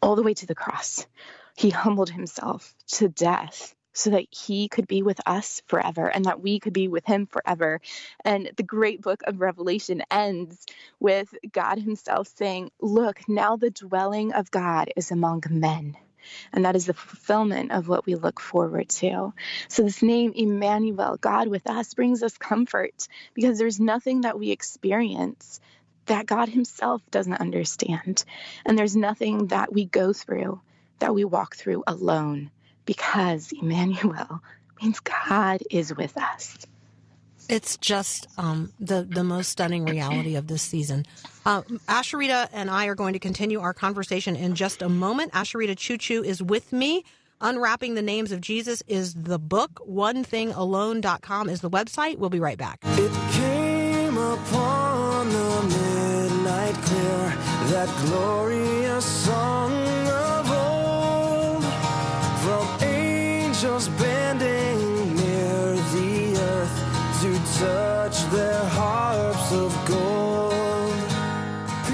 All 0.00 0.16
the 0.16 0.22
way 0.22 0.34
to 0.34 0.46
the 0.46 0.54
cross, 0.54 1.06
he 1.56 1.70
humbled 1.70 2.10
himself 2.10 2.74
to 2.92 3.08
death 3.08 3.75
so 3.96 4.10
that 4.10 4.26
he 4.30 4.68
could 4.68 4.86
be 4.86 5.02
with 5.02 5.18
us 5.26 5.62
forever 5.68 6.06
and 6.06 6.26
that 6.26 6.42
we 6.42 6.60
could 6.60 6.74
be 6.74 6.86
with 6.86 7.06
him 7.06 7.26
forever. 7.26 7.80
And 8.24 8.50
the 8.56 8.62
great 8.62 9.00
book 9.00 9.22
of 9.26 9.40
Revelation 9.40 10.02
ends 10.10 10.66
with 11.00 11.34
God 11.50 11.78
himself 11.78 12.28
saying, 12.36 12.70
Look, 12.78 13.26
now 13.26 13.56
the 13.56 13.70
dwelling 13.70 14.34
of 14.34 14.50
God 14.50 14.92
is 14.96 15.10
among 15.10 15.44
men. 15.48 15.96
And 16.52 16.66
that 16.66 16.76
is 16.76 16.86
the 16.86 16.92
fulfillment 16.92 17.72
of 17.72 17.88
what 17.88 18.04
we 18.04 18.16
look 18.16 18.38
forward 18.38 18.90
to. 18.90 19.32
So, 19.68 19.82
this 19.82 20.02
name, 20.02 20.32
Emmanuel, 20.34 21.16
God 21.18 21.48
with 21.48 21.66
us, 21.70 21.94
brings 21.94 22.22
us 22.22 22.36
comfort 22.36 23.08
because 23.32 23.58
there's 23.58 23.80
nothing 23.80 24.22
that 24.22 24.38
we 24.38 24.50
experience 24.50 25.60
that 26.06 26.26
God 26.26 26.48
Himself 26.48 27.00
doesn't 27.10 27.40
understand. 27.40 28.24
And 28.66 28.76
there's 28.76 28.96
nothing 28.96 29.46
that 29.46 29.72
we 29.72 29.86
go 29.86 30.12
through 30.12 30.60
that 30.98 31.14
we 31.14 31.24
walk 31.24 31.56
through 31.56 31.84
alone 31.86 32.50
because 32.86 33.52
Emmanuel 33.52 34.40
means 34.82 35.00
God 35.00 35.60
is 35.70 35.94
with 35.94 36.16
us. 36.16 36.56
It's 37.48 37.76
just 37.76 38.26
um, 38.38 38.72
the 38.80 39.06
the 39.08 39.22
most 39.22 39.50
stunning 39.50 39.84
reality 39.84 40.34
of 40.34 40.48
this 40.48 40.62
season. 40.62 41.06
Uh, 41.44 41.62
Asheritah 41.88 42.48
and 42.52 42.68
I 42.70 42.86
are 42.86 42.96
going 42.96 43.12
to 43.12 43.20
continue 43.20 43.60
our 43.60 43.72
conversation 43.72 44.34
in 44.34 44.56
just 44.56 44.82
a 44.82 44.88
moment. 44.88 45.32
Asheritah 45.32 45.76
Ciuciu 45.76 46.24
is 46.24 46.42
with 46.42 46.72
me. 46.72 47.04
Unwrapping 47.40 47.94
the 47.94 48.02
Names 48.02 48.32
of 48.32 48.40
Jesus 48.40 48.82
is 48.88 49.14
the 49.14 49.38
book. 49.38 49.80
OneThingAlone.com 49.88 51.48
is 51.48 51.60
the 51.60 51.70
website. 51.70 52.16
We'll 52.16 52.30
be 52.30 52.40
right 52.40 52.56
back. 52.56 52.80
It 52.82 53.12
came 53.32 54.16
upon 54.16 55.28
the 55.28 55.62
midnight 55.68 56.74
clear, 56.74 57.34
that 57.70 58.06
glorious 58.06 59.04
song 59.04 59.85
angels 63.76 64.00
bending 64.00 65.14
near 65.16 65.74
the 65.74 66.36
earth 66.40 66.76
to 67.20 67.36
touch 67.58 68.24
their 68.32 68.64
harps 68.64 69.52
of 69.52 69.70
gold. 69.86 70.94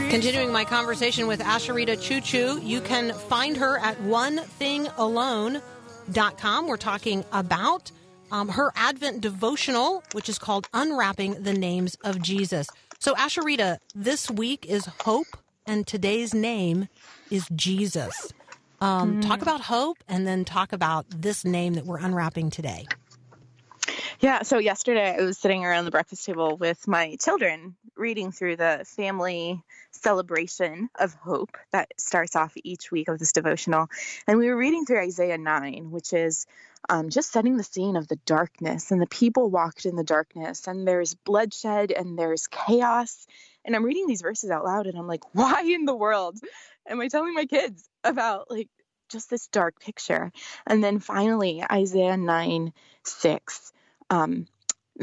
Continuing 0.09 0.53
my 0.53 0.65
conversation 0.65 1.27
with 1.27 1.41
Asheritah 1.41 1.97
Ciuciu, 1.97 2.65
you 2.65 2.81
can 2.83 3.13
find 3.13 3.57
her 3.57 3.79
at 3.79 3.99
onethingalone.com. 3.99 6.69
We're 6.69 6.77
talking 6.77 7.25
about 7.33 7.91
um, 8.31 8.49
her 8.51 8.71
Advent 8.77 9.21
devotional, 9.21 10.05
which 10.13 10.29
is 10.29 10.39
called 10.39 10.69
Unwrapping 10.73 11.43
the 11.43 11.55
Names 11.55 11.97
of 12.05 12.23
Jesus. 12.23 12.69
So, 13.01 13.15
Asheritah, 13.15 13.79
this 13.95 14.31
week 14.31 14.67
is 14.67 14.87
hope, 15.01 15.37
and 15.67 15.85
today's 15.85 16.33
name 16.33 16.87
is 17.31 17.49
Jesus. 17.57 18.33
Um, 18.83 19.21
Talk 19.21 19.43
about 19.43 19.61
hope, 19.61 19.99
and 20.09 20.27
then 20.27 20.45
talk 20.45 20.73
about 20.73 21.07
this 21.09 21.45
name 21.45 21.75
that 21.75 21.87
we're 21.87 22.01
unwrapping 22.01 22.51
today. 22.51 22.89
Yeah, 24.19 24.43
so 24.43 24.59
yesterday 24.59 25.17
I 25.17 25.23
was 25.23 25.39
sitting 25.39 25.65
around 25.65 25.85
the 25.85 25.93
breakfast 25.93 26.27
table 26.27 26.57
with 26.57 26.89
my 26.89 27.17
children 27.21 27.77
reading 27.97 28.33
through 28.33 28.57
the 28.57 28.85
family 28.85 29.63
celebration 29.93 30.89
of 30.99 31.15
hope 31.15 31.57
that 31.71 31.93
starts 31.97 32.35
off 32.35 32.55
each 32.57 32.91
week 32.91 33.07
of 33.07 33.21
this 33.21 33.31
devotional. 33.31 33.87
And 34.27 34.37
we 34.37 34.49
were 34.49 34.57
reading 34.57 34.85
through 34.85 35.03
Isaiah 35.03 35.39
9, 35.39 35.93
which 35.93 36.13
is 36.13 36.47
um, 36.89 37.09
just 37.09 37.31
setting 37.31 37.57
the 37.57 37.63
scene 37.63 37.95
of 37.95 38.09
the 38.09 38.19
darkness. 38.27 38.91
And 38.91 39.01
the 39.01 39.07
people 39.07 39.49
walked 39.49 39.87
in 39.87 39.95
the 39.95 40.03
darkness, 40.03 40.67
and 40.67 40.89
there's 40.89 41.15
bloodshed 41.15 41.93
and 41.93 42.19
there's 42.19 42.49
chaos. 42.49 43.29
And 43.65 43.77
I'm 43.77 43.85
reading 43.85 44.09
these 44.09 44.23
verses 44.23 44.51
out 44.51 44.65
loud, 44.65 44.89
and 44.89 44.99
I'm 44.99 45.07
like, 45.07 45.23
why 45.37 45.63
in 45.63 45.85
the 45.85 45.95
world 45.95 46.37
am 46.89 47.01
I 47.01 47.07
telling 47.07 47.35
my 47.35 47.47
kids 47.47 47.89
about 48.05 48.51
like 48.51 48.69
just 49.11 49.31
this 49.31 49.47
dark 49.49 49.81
picture? 49.81 50.33
And 50.67 50.83
then 50.83 50.99
finally, 50.99 51.63
Isaiah 51.71 52.17
9 52.17 52.73
6. 53.05 53.73
Um, 54.11 54.47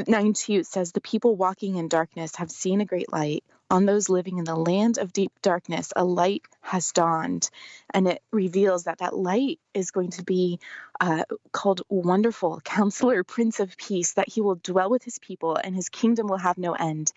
9 0.06 0.32
2 0.34 0.62
says, 0.64 0.92
The 0.92 1.00
people 1.00 1.36
walking 1.36 1.76
in 1.76 1.88
darkness 1.88 2.36
have 2.36 2.50
seen 2.50 2.80
a 2.80 2.86
great 2.86 3.12
light. 3.12 3.44
On 3.70 3.86
those 3.86 4.08
living 4.08 4.38
in 4.38 4.44
the 4.44 4.56
land 4.56 4.98
of 4.98 5.12
deep 5.12 5.32
darkness, 5.42 5.92
a 5.94 6.04
light 6.04 6.42
has 6.60 6.90
dawned. 6.90 7.48
And 7.94 8.08
it 8.08 8.22
reveals 8.32 8.84
that 8.84 8.98
that 8.98 9.16
light 9.16 9.60
is 9.74 9.92
going 9.92 10.10
to 10.12 10.24
be 10.24 10.58
uh, 11.00 11.22
called 11.52 11.82
Wonderful 11.88 12.60
Counselor, 12.64 13.22
Prince 13.24 13.60
of 13.60 13.76
Peace, 13.76 14.14
that 14.14 14.28
he 14.28 14.40
will 14.40 14.56
dwell 14.56 14.90
with 14.90 15.04
his 15.04 15.18
people 15.18 15.56
and 15.56 15.74
his 15.74 15.88
kingdom 15.88 16.26
will 16.26 16.38
have 16.38 16.58
no 16.58 16.72
end. 16.72 17.12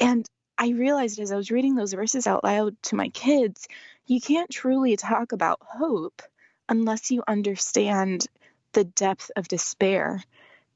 And 0.00 0.26
I 0.56 0.70
realized 0.70 1.18
as 1.18 1.32
I 1.32 1.36
was 1.36 1.50
reading 1.50 1.74
those 1.74 1.92
verses 1.92 2.26
out 2.26 2.44
loud 2.44 2.76
to 2.84 2.96
my 2.96 3.08
kids, 3.08 3.66
you 4.06 4.20
can't 4.20 4.50
truly 4.50 4.96
talk 4.96 5.32
about 5.32 5.60
hope 5.62 6.22
unless 6.68 7.10
you 7.10 7.22
understand 7.26 8.26
the 8.72 8.84
depth 8.84 9.30
of 9.36 9.48
despair 9.48 10.22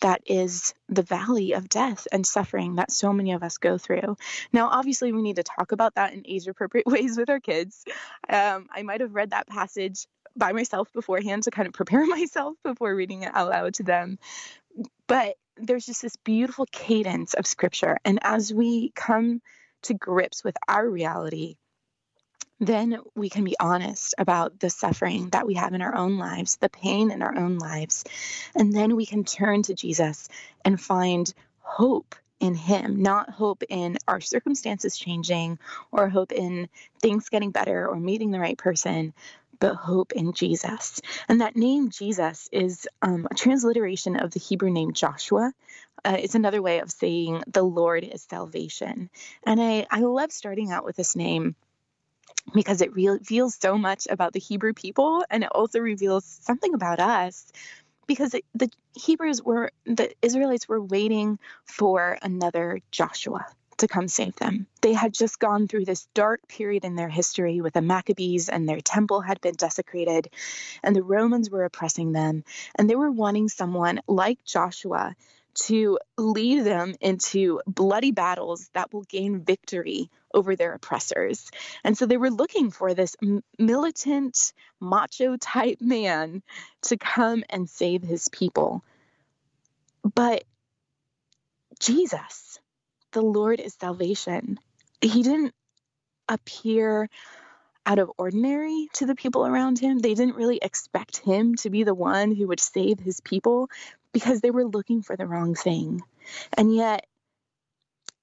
that 0.00 0.23
is 0.26 0.75
the 0.88 1.02
valley 1.02 1.52
of 1.52 1.68
death 1.68 2.06
and 2.12 2.26
suffering 2.26 2.76
that 2.76 2.92
so 2.92 3.12
many 3.12 3.32
of 3.32 3.42
us 3.42 3.58
go 3.58 3.78
through. 3.78 4.16
Now, 4.52 4.68
obviously, 4.68 5.12
we 5.12 5.23
need 5.23 5.37
to 5.37 5.42
talk 5.42 5.73
about 5.73 5.97
that 5.97 6.12
in 6.12 6.23
age 6.26 6.47
appropriate 6.47 6.87
ways 6.90 7.16
with 7.16 7.30
our 7.30 7.40
kids. 7.40 7.85
Um, 8.28 8.68
I 8.70 8.82
might 8.82 9.00
have 9.00 9.14
read 9.14 9.30
that 9.30 9.49
passage 9.49 10.06
by 10.37 10.52
myself 10.52 10.92
beforehand 10.92 11.44
to 11.44 11.50
kind 11.50 11.66
of 11.66 11.75
prepare 11.75 12.06
myself 12.06 12.56
before 12.62 12.94
reading 12.94 13.23
it 13.23 13.35
out 13.35 13.50
loud 13.50 13.75
to 13.75 13.82
them. 13.82 14.18
But 15.06 15.37
there's 15.56 15.87
just 15.87 16.02
this 16.02 16.16
beautiful 16.16 16.66
cadence 16.70 17.35
of 17.35 17.47
scripture. 17.47 17.99
And 18.04 18.20
as 18.23 18.54
we 18.54 18.92
come 18.94 19.42
to 19.82 19.94
grips 19.94 20.44
with 20.44 20.56
our 20.68 20.88
reality, 20.88 21.56
then 22.61 22.99
we 23.15 23.29
can 23.29 23.45
be 23.45 23.57
honest 23.61 24.15
about 24.19 24.59
the 24.59 24.71
suffering 24.71 25.31
that 25.31 25.47
we 25.47 25.55
have 25.55 25.75
in 25.75 25.83
our 25.83 25.95
own 25.95 26.19
lives, 26.19 26.57
the 26.57 26.69
pain 26.69 27.11
in 27.11 27.23
our 27.23 27.37
own 27.37 27.59
lives. 27.59 28.05
And 28.55 28.73
then 28.73 28.97
we 28.97 29.07
can 29.07 29.25
turn 29.25 29.62
to 29.65 29.75
Jesus 29.75 30.29
and 30.65 30.81
find 30.81 31.33
hope 31.61 32.15
in 32.41 32.55
Him, 32.55 33.03
not 33.03 33.31
hope 33.31 33.62
in 33.69 33.99
our 34.07 34.21
circumstances 34.21 34.97
changing 34.97 35.59
or 35.93 36.09
hope 36.09 36.33
in 36.33 36.69
things 37.00 37.29
getting 37.29 37.50
better 37.50 37.87
or 37.87 37.97
meeting 37.97 38.31
the 38.31 38.41
right 38.41 38.59
person, 38.59 39.12
but 39.61 39.75
hope 39.75 40.12
in 40.12 40.33
Jesus. 40.33 41.00
And 41.29 41.41
that 41.41 41.57
name 41.57 41.91
Jesus 41.91 42.49
is 42.53 42.88
um, 43.03 43.27
a 43.31 43.35
transliteration 43.35 44.17
of 44.17 44.31
the 44.31 44.41
Hebrew 44.41 44.71
name 44.71 44.93
Joshua. 44.93 45.53
Uh, 46.05 46.17
it's 46.19 46.37
another 46.37 46.62
way 46.62 46.79
of 46.79 46.93
saying 46.93 47.43
the 47.49 47.62
Lord 47.62 48.05
is 48.05 48.23
salvation. 48.23 49.11
And 49.45 49.61
I, 49.61 49.87
I 49.91 50.00
love 50.00 50.31
starting 50.31 50.71
out 50.71 50.85
with 50.85 50.97
this 50.97 51.17
name 51.17 51.57
because 52.55 52.81
it 52.81 52.95
reveals 52.95 53.55
so 53.55 53.76
much 53.78 54.07
about 54.11 54.33
the 54.33 54.40
Hebrew 54.40 54.73
people 54.73 55.25
and 55.31 55.45
it 55.45 55.50
also 55.52 55.81
reveals 55.81 56.25
something 56.25 56.75
about 56.75 57.00
us 57.00 57.50
because 58.07 58.35
the 58.55 58.71
Hebrews 58.95 59.43
were 59.43 59.71
the 59.85 60.12
Israelites 60.23 60.69
were 60.69 60.83
waiting 60.83 61.38
for 61.64 62.19
another 62.23 62.81
Joshua 62.90 63.47
to 63.78 63.87
come 63.87 64.09
save 64.09 64.35
them. 64.37 64.67
They 64.81 64.93
had 64.93 65.14
just 65.14 65.38
gone 65.38 65.69
through 65.69 65.85
this 65.85 66.09
dark 66.14 66.49
period 66.49 66.85
in 66.85 66.97
their 66.97 67.09
history 67.09 67.61
with 67.61 67.75
the 67.75 67.83
Maccabees 67.83 68.49
and 68.49 68.69
their 68.69 68.81
temple 68.81 69.21
had 69.21 69.40
been 69.40 69.55
desecrated 69.55 70.28
and 70.83 70.97
the 70.97 71.02
Romans 71.02 71.49
were 71.49 71.64
oppressing 71.64 72.12
them 72.12 72.45
and 72.75 72.90
they 72.90 72.97
were 72.97 73.11
wanting 73.11 73.49
someone 73.49 74.00
like 74.09 74.45
Joshua 74.45 75.14
to 75.55 75.99
lead 76.17 76.64
them 76.64 76.95
into 77.00 77.61
bloody 77.67 78.12
battles 78.12 78.71
that 78.75 78.93
will 78.93 79.02
gain 79.02 79.45
victory 79.45 80.11
over 80.33 80.55
their 80.55 80.75
oppressors. 80.75 81.50
And 81.83 81.97
so 81.97 82.07
they 82.07 82.17
were 82.17 82.31
looking 82.31 82.71
for 82.71 82.95
this 82.95 83.17
militant, 83.59 84.52
macho 84.81 85.37
type 85.37 85.81
man 85.81 86.43
to 86.83 86.97
come 86.97 87.45
and 87.50 87.69
save 87.69 88.02
his 88.02 88.28
people. 88.28 88.85
But 90.14 90.45
Jesus, 91.81 92.61
the 93.12 93.23
Lord 93.23 93.61
is 93.61 93.75
salvation. 93.75 94.59
He 95.00 95.23
didn't 95.23 95.55
appear 96.28 97.09
out 97.87 97.99
of 97.99 98.11
ordinary 98.19 98.88
to 98.93 99.07
the 99.07 99.14
people 99.14 99.47
around 99.47 99.78
him. 99.78 99.99
They 99.99 100.12
didn't 100.12 100.37
really 100.37 100.59
expect 100.61 101.17
him 101.19 101.55
to 101.57 101.71
be 101.71 101.85
the 101.85 101.95
one 101.95 102.35
who 102.35 102.49
would 102.49 102.61
save 102.61 103.00
his 103.00 103.21
people 103.21 103.71
because 104.18 104.40
they 104.40 104.50
were 104.50 104.64
looking 104.64 105.00
for 105.00 105.16
the 105.16 105.28
wrong 105.28 105.54
thing. 105.54 106.02
And 106.56 106.75
yet, 106.75 107.06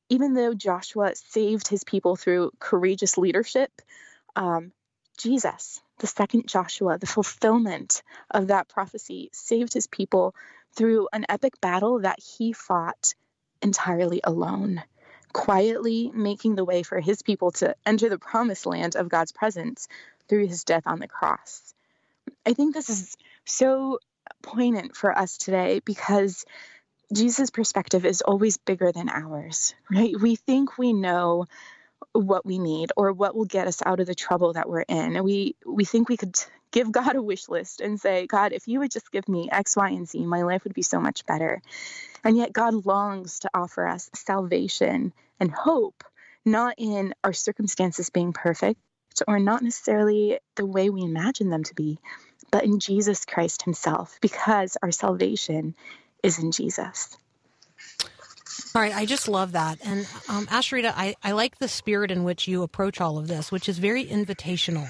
even 0.10 0.34
though 0.34 0.54
Joshua 0.54 1.16
saved 1.16 1.70
his 1.70 1.86
people 1.86 2.18
through 2.18 2.52
courageous 2.60 3.18
leadership, 3.18 3.72
um, 4.36 4.74
Jesus, 5.18 5.80
the 6.00 6.08
second 6.08 6.48
Joshua, 6.48 6.98
the 6.98 7.08
fulfillment 7.08 8.04
of 8.30 8.48
that 8.48 8.68
prophecy, 8.68 9.30
saved 9.32 9.74
his 9.74 9.88
people 9.88 10.36
through 10.76 11.08
an 11.14 11.26
epic 11.30 11.62
battle 11.62 12.02
that 12.02 12.20
he 12.20 12.52
fought 12.52 13.14
entirely 13.62 14.20
alone, 14.22 14.84
quietly 15.32 16.12
making 16.14 16.56
the 16.56 16.66
way 16.66 16.84
for 16.84 17.00
his 17.00 17.22
people 17.22 17.52
to 17.52 17.74
enter 17.86 18.10
the 18.10 18.20
promised 18.20 18.66
land 18.66 18.98
of 18.98 19.08
God's 19.08 19.32
presence 19.32 19.88
through 20.28 20.48
his 20.48 20.66
death 20.66 20.84
on 20.86 21.00
the 21.00 21.08
cross. 21.08 21.74
I 22.46 22.52
think 22.52 22.74
this 22.74 22.90
is 22.90 23.16
so 23.46 24.00
poignant 24.46 24.96
for 24.96 25.18
us 25.18 25.38
today 25.38 25.82
because 25.84 26.46
Jesus' 27.14 27.50
perspective 27.50 28.06
is 28.06 28.22
always 28.22 28.58
bigger 28.58 28.92
than 28.92 29.10
ours, 29.10 29.74
right? 29.92 30.14
We 30.20 30.36
think 30.36 30.78
we 30.78 30.94
know 30.94 31.46
what 32.14 32.46
we 32.46 32.60
need 32.60 32.92
or 32.96 33.12
what 33.14 33.36
will 33.36 33.46
get 33.46 33.68
us 33.68 33.82
out 33.86 34.00
of 34.00 34.08
the 34.08 34.16
trouble 34.16 34.54
that 34.54 34.70
we're 34.70 34.82
in. 34.82 35.16
And 35.16 35.26
we 35.26 35.56
we 35.66 35.86
think 35.86 36.10
we 36.10 36.18
could 36.18 36.38
give 36.72 36.92
God 36.92 37.16
a 37.16 37.22
wish 37.22 37.50
list 37.50 37.82
and 37.82 38.00
say, 38.00 38.28
God, 38.28 38.54
if 38.54 38.68
you 38.68 38.80
would 38.80 38.92
just 38.92 39.12
give 39.12 39.28
me 39.28 39.50
X, 39.52 39.76
Y, 39.76 39.90
and 39.90 40.08
Z, 40.08 40.26
my 40.26 40.44
life 40.44 40.64
would 40.64 40.74
be 40.74 40.82
so 40.82 41.00
much 41.00 41.26
better. 41.26 41.62
And 42.24 42.38
yet 42.38 42.54
God 42.54 42.86
longs 42.86 43.40
to 43.40 43.50
offer 43.54 43.88
us 43.88 44.10
salvation 44.14 45.14
and 45.40 45.52
hope, 45.52 46.04
not 46.44 46.76
in 46.78 47.14
our 47.24 47.34
circumstances 47.34 48.10
being 48.10 48.34
perfect 48.34 48.80
or 49.28 49.40
not 49.40 49.62
necessarily 49.62 50.40
the 50.56 50.66
way 50.66 50.90
we 50.90 51.02
imagine 51.04 51.50
them 51.50 51.64
to 51.64 51.76
be, 51.76 52.00
but 52.52 52.64
in 52.64 52.80
Jesus 52.80 53.26
Christ 53.26 53.64
himself, 53.64 54.18
because 54.22 54.78
our 54.82 54.92
salvation 54.92 55.76
is 56.24 56.40
in 56.40 56.52
Jesus. 56.52 57.18
All 58.74 58.82
right, 58.82 58.96
I 58.96 59.06
just 59.06 59.28
love 59.28 59.54
that. 59.54 59.80
And 59.86 60.02
um, 60.30 60.48
Asheritah, 60.48 60.94
I, 60.96 61.16
I 61.24 61.32
like 61.32 61.58
the 61.60 61.68
spirit 61.68 62.12
in 62.12 62.24
which 62.24 62.48
you 62.48 62.64
approach 62.64 63.00
all 63.00 63.18
of 63.18 63.28
this, 63.28 63.52
which 63.52 63.70
is 63.70 63.78
very 63.78 64.06
invitational. 64.06 64.90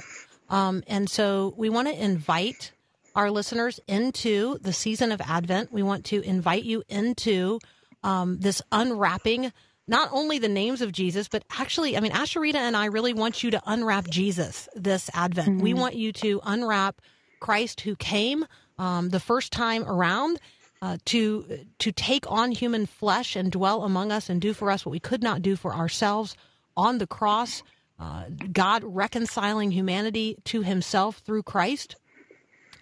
Um, 0.50 0.84
and 0.88 1.10
so 1.10 1.54
we 1.58 1.70
want 1.70 1.88
to 1.88 2.04
invite 2.04 2.72
our 3.16 3.32
listeners 3.32 3.80
into 3.88 4.58
the 4.60 4.74
season 4.74 5.12
of 5.12 5.22
Advent. 5.22 5.72
We 5.72 5.84
want 5.84 6.06
to 6.06 6.22
invite 6.22 6.64
you 6.64 6.84
into 6.90 7.60
um, 8.04 8.40
this 8.40 8.62
unwrapping 8.72 9.52
not 9.88 10.10
only 10.12 10.40
the 10.40 10.50
names 10.50 10.82
of 10.82 10.92
Jesus, 10.92 11.28
but 11.28 11.44
actually, 11.52 11.96
I 11.96 12.00
mean, 12.00 12.12
Asheritah 12.12 12.56
and 12.56 12.76
I 12.76 12.86
really 12.86 13.14
want 13.14 13.44
you 13.44 13.52
to 13.52 13.62
unwrap 13.66 14.08
Jesus 14.08 14.68
this 14.74 15.10
Advent. 15.14 15.62
We 15.62 15.74
want 15.76 15.96
you 15.96 16.12
to 16.14 16.42
unwrap 16.44 17.02
Christ 17.46 17.82
who 17.82 17.96
came 17.96 18.46
um, 18.80 19.10
the 19.10 19.20
first 19.20 19.52
time 19.52 19.84
around 19.84 20.40
uh, 20.82 20.98
to 21.06 21.60
to 21.78 21.92
take 21.92 22.26
on 22.30 22.52
human 22.52 22.88
flesh 22.88 23.36
and 23.36 23.52
dwell 23.52 23.84
among 23.84 24.12
us 24.12 24.30
and 24.30 24.42
do 24.42 24.52
for 24.52 24.72
us 24.72 24.84
what 24.84 24.92
we 24.92 25.00
could 25.00 25.22
not 25.22 25.44
do 25.44 25.56
for 25.56 25.72
ourselves 25.76 26.36
on 26.76 26.98
the 26.98 27.06
cross. 27.06 27.62
Uh, 28.00 28.24
God 28.52 28.84
reconciling 28.84 29.70
humanity 29.70 30.38
to 30.46 30.64
Himself 30.64 31.20
through 31.20 31.44
Christ. 31.44 31.96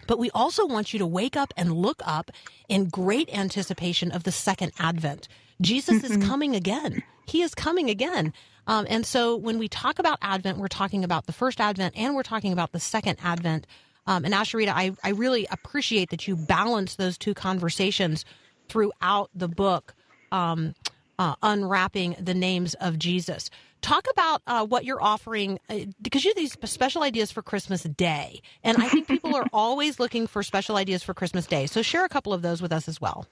But 0.06 0.18
we 0.18 0.30
also 0.30 0.66
want 0.66 0.92
you 0.94 0.98
to 0.98 1.06
wake 1.06 1.36
up 1.36 1.52
and 1.58 1.72
look 1.72 2.00
up 2.04 2.30
in 2.66 2.88
great 2.88 3.28
anticipation 3.32 4.10
of 4.12 4.24
the 4.24 4.32
second 4.32 4.72
advent. 4.78 5.28
Jesus 5.60 6.02
is 6.04 6.16
coming 6.26 6.56
again. 6.56 7.02
He 7.26 7.42
is 7.42 7.54
coming 7.54 7.90
again. 7.90 8.32
Um, 8.66 8.86
and 8.88 9.04
so 9.04 9.36
when 9.36 9.58
we 9.58 9.68
talk 9.68 9.98
about 9.98 10.18
Advent, 10.22 10.58
we're 10.58 10.68
talking 10.68 11.04
about 11.04 11.26
the 11.26 11.32
first 11.32 11.60
Advent 11.60 11.94
and 11.96 12.14
we're 12.14 12.22
talking 12.22 12.52
about 12.52 12.72
the 12.72 12.80
second 12.80 13.18
Advent. 13.22 13.66
Um, 14.06 14.24
and 14.24 14.34
Asheritah, 14.34 14.72
I, 14.74 14.92
I 15.02 15.10
really 15.10 15.46
appreciate 15.50 16.10
that 16.10 16.28
you 16.28 16.36
balance 16.36 16.96
those 16.96 17.16
two 17.16 17.34
conversations 17.34 18.24
throughout 18.68 19.30
the 19.34 19.48
book, 19.48 19.94
um, 20.32 20.74
uh, 21.18 21.34
unwrapping 21.42 22.16
the 22.20 22.34
names 22.34 22.74
of 22.74 22.98
Jesus. 22.98 23.50
Talk 23.80 24.06
about 24.10 24.42
uh, 24.46 24.66
what 24.66 24.84
you're 24.84 25.02
offering 25.02 25.58
uh, 25.68 25.80
because 26.00 26.24
you 26.24 26.30
have 26.30 26.36
these 26.36 26.56
special 26.64 27.02
ideas 27.02 27.30
for 27.30 27.42
Christmas 27.42 27.82
Day. 27.82 28.40
And 28.62 28.78
I 28.82 28.88
think 28.88 29.06
people 29.06 29.34
are 29.36 29.46
always 29.52 30.00
looking 30.00 30.26
for 30.26 30.42
special 30.42 30.76
ideas 30.76 31.02
for 31.02 31.12
Christmas 31.12 31.46
Day. 31.46 31.66
So 31.66 31.82
share 31.82 32.04
a 32.04 32.08
couple 32.08 32.32
of 32.32 32.42
those 32.42 32.62
with 32.62 32.72
us 32.72 32.88
as 32.88 33.00
well. 33.00 33.26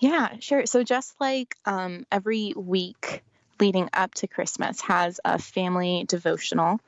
Yeah, 0.00 0.36
sure. 0.40 0.66
So 0.66 0.84
just 0.84 1.14
like 1.20 1.56
um, 1.64 2.06
every 2.12 2.52
week 2.56 3.22
leading 3.58 3.88
up 3.92 4.14
to 4.14 4.28
Christmas 4.28 4.80
has 4.82 5.18
a 5.24 5.38
family 5.38 6.04
devotional 6.06 6.80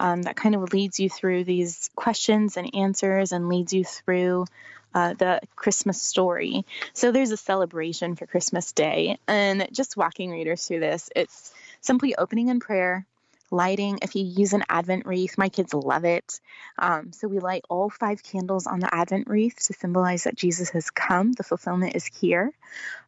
um, 0.00 0.22
that 0.22 0.36
kind 0.36 0.54
of 0.54 0.72
leads 0.72 1.00
you 1.00 1.08
through 1.08 1.44
these 1.44 1.90
questions 1.96 2.56
and 2.56 2.74
answers 2.74 3.32
and 3.32 3.48
leads 3.48 3.72
you 3.72 3.84
through 3.84 4.46
uh, 4.94 5.14
the 5.14 5.40
Christmas 5.54 6.00
story. 6.00 6.64
So 6.92 7.12
there's 7.12 7.30
a 7.30 7.36
celebration 7.36 8.16
for 8.16 8.26
Christmas 8.26 8.72
Day, 8.72 9.18
and 9.26 9.68
just 9.72 9.96
walking 9.96 10.30
readers 10.30 10.66
through 10.66 10.80
this, 10.80 11.10
it's 11.14 11.52
simply 11.80 12.16
opening 12.16 12.48
in 12.48 12.60
prayer. 12.60 13.06
Lighting, 13.50 14.00
if 14.02 14.14
you 14.14 14.24
use 14.24 14.52
an 14.52 14.64
Advent 14.68 15.06
wreath, 15.06 15.38
my 15.38 15.48
kids 15.48 15.72
love 15.72 16.04
it. 16.04 16.38
Um, 16.78 17.12
so 17.12 17.28
we 17.28 17.38
light 17.38 17.64
all 17.70 17.88
five 17.88 18.22
candles 18.22 18.66
on 18.66 18.78
the 18.78 18.94
Advent 18.94 19.26
wreath 19.26 19.56
to 19.66 19.72
symbolize 19.72 20.24
that 20.24 20.36
Jesus 20.36 20.68
has 20.70 20.90
come. 20.90 21.32
The 21.32 21.44
fulfillment 21.44 21.96
is 21.96 22.04
here. 22.04 22.52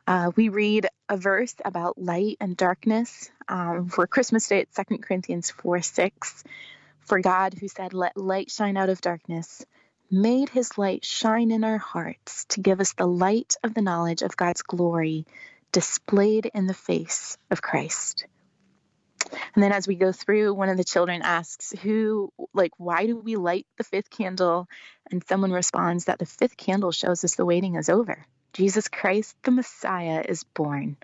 Uh, 0.07 0.31
we 0.37 0.49
read 0.49 0.87
a 1.11 1.17
verse 1.19 1.55
about 1.63 2.01
light 2.01 2.39
and 2.41 2.57
darkness. 2.57 3.31
Um, 3.49 3.89
for 3.89 4.07
Christmas 4.07 4.49
Day, 4.49 4.61
it's 4.61 4.77
2 4.77 4.99
Corinthians 4.99 5.51
4 5.51 5.83
6. 5.83 6.45
For 7.11 7.19
God, 7.19 7.55
who 7.55 7.67
said, 7.67 7.93
Let 7.93 8.17
light 8.17 8.53
shine 8.53 8.77
out 8.77 8.89
of 8.89 9.01
darkness, 9.01 9.67
made 10.13 10.49
his 10.49 10.79
light 10.79 11.05
shine 11.05 11.51
in 11.51 11.65
our 11.65 11.77
hearts 11.77 12.45
to 12.51 12.61
give 12.61 12.79
us 12.79 12.93
the 12.93 13.09
light 13.09 13.57
of 13.65 13.75
the 13.75 13.83
knowledge 13.83 14.23
of 14.23 14.37
God's 14.37 14.63
glory 14.63 15.27
displayed 15.73 16.49
in 16.55 16.69
the 16.69 16.73
face 16.73 17.37
of 17.51 17.61
Christ. 17.61 18.27
And 19.57 19.61
then 19.61 19.73
as 19.73 19.89
we 19.89 19.97
go 19.97 20.13
through, 20.13 20.55
one 20.55 20.69
of 20.69 20.77
the 20.77 20.85
children 20.85 21.23
asks, 21.23 21.73
Who, 21.83 22.33
like, 22.55 22.71
why 22.77 23.07
do 23.07 23.17
we 23.17 23.35
light 23.35 23.67
the 23.77 23.83
fifth 23.83 24.11
candle? 24.11 24.69
And 25.11 25.25
someone 25.27 25.51
responds 25.51 26.05
that 26.05 26.21
the 26.21 26.27
fifth 26.27 26.57
candle 26.57 26.93
shows 26.93 27.25
us 27.25 27.35
the 27.35 27.45
waiting 27.45 27.75
is 27.75 27.89
over. 27.89 28.25
Jesus 28.53 28.87
Christ, 28.87 29.35
the 29.43 29.51
Messiah, 29.51 30.23
is 30.29 30.45
born. 30.45 30.97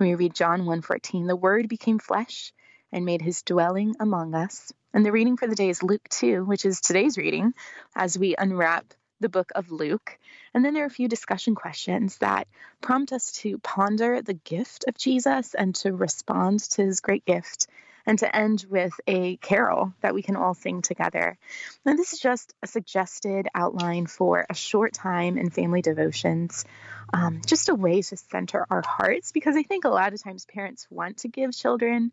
And 0.00 0.08
we 0.08 0.16
read 0.16 0.34
John 0.34 0.62
1:14, 0.62 1.28
the 1.28 1.36
word 1.36 1.68
became 1.68 2.00
flesh 2.00 2.52
and 2.94 3.04
made 3.04 3.20
his 3.20 3.42
dwelling 3.42 3.96
among 3.98 4.34
us. 4.34 4.72
And 4.94 5.04
the 5.04 5.12
reading 5.12 5.36
for 5.36 5.48
the 5.48 5.56
day 5.56 5.68
is 5.68 5.82
Luke 5.82 6.08
2, 6.08 6.44
which 6.44 6.64
is 6.64 6.80
today's 6.80 7.18
reading 7.18 7.52
as 7.94 8.16
we 8.16 8.36
unwrap 8.38 8.94
the 9.18 9.28
book 9.28 9.50
of 9.56 9.72
Luke. 9.72 10.16
And 10.54 10.64
then 10.64 10.74
there 10.74 10.84
are 10.84 10.86
a 10.86 10.90
few 10.90 11.08
discussion 11.08 11.56
questions 11.56 12.16
that 12.18 12.46
prompt 12.80 13.12
us 13.12 13.32
to 13.32 13.58
ponder 13.58 14.22
the 14.22 14.34
gift 14.34 14.84
of 14.86 14.96
Jesus 14.96 15.54
and 15.54 15.74
to 15.76 15.92
respond 15.92 16.60
to 16.70 16.84
his 16.84 17.00
great 17.00 17.24
gift 17.24 17.66
and 18.06 18.18
to 18.18 18.36
end 18.36 18.64
with 18.68 18.92
a 19.06 19.36
carol 19.38 19.92
that 20.00 20.14
we 20.14 20.22
can 20.22 20.36
all 20.36 20.54
sing 20.54 20.82
together. 20.82 21.36
And 21.84 21.98
this 21.98 22.12
is 22.12 22.20
just 22.20 22.54
a 22.62 22.66
suggested 22.66 23.48
outline 23.54 24.06
for 24.06 24.46
a 24.48 24.54
short 24.54 24.92
time 24.92 25.38
in 25.38 25.50
family 25.50 25.82
devotions, 25.82 26.64
um, 27.12 27.40
just 27.46 27.68
a 27.68 27.74
way 27.74 28.02
to 28.02 28.16
center 28.16 28.66
our 28.70 28.82
hearts 28.86 29.32
because 29.32 29.56
I 29.56 29.62
think 29.62 29.84
a 29.84 29.90
lot 29.90 30.12
of 30.12 30.22
times 30.22 30.46
parents 30.46 30.86
want 30.90 31.18
to 31.18 31.28
give 31.28 31.56
children. 31.56 32.12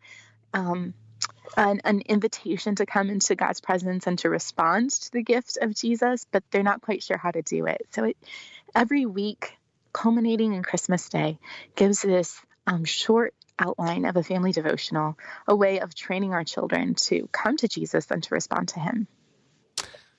Um, 0.53 0.93
an, 1.57 1.81
an 1.83 2.01
invitation 2.01 2.75
to 2.75 2.85
come 2.85 3.09
into 3.09 3.35
God's 3.35 3.61
presence 3.61 4.07
and 4.07 4.17
to 4.19 4.29
respond 4.29 4.91
to 4.91 5.11
the 5.11 5.23
gift 5.23 5.57
of 5.61 5.75
Jesus, 5.75 6.25
but 6.31 6.43
they're 6.51 6.63
not 6.63 6.81
quite 6.81 7.03
sure 7.03 7.17
how 7.17 7.31
to 7.31 7.41
do 7.41 7.65
it. 7.65 7.87
So 7.91 8.05
it, 8.05 8.17
every 8.73 9.05
week, 9.05 9.57
culminating 9.93 10.53
in 10.53 10.63
Christmas 10.63 11.09
Day, 11.09 11.39
gives 11.75 12.01
this 12.01 12.39
um, 12.67 12.85
short 12.85 13.33
outline 13.59 14.05
of 14.05 14.15
a 14.15 14.23
family 14.23 14.51
devotional, 14.51 15.17
a 15.47 15.55
way 15.55 15.79
of 15.79 15.93
training 15.93 16.33
our 16.33 16.43
children 16.43 16.95
to 16.95 17.27
come 17.31 17.57
to 17.57 17.67
Jesus 17.67 18.09
and 18.09 18.23
to 18.23 18.33
respond 18.33 18.69
to 18.69 18.79
Him. 18.79 19.07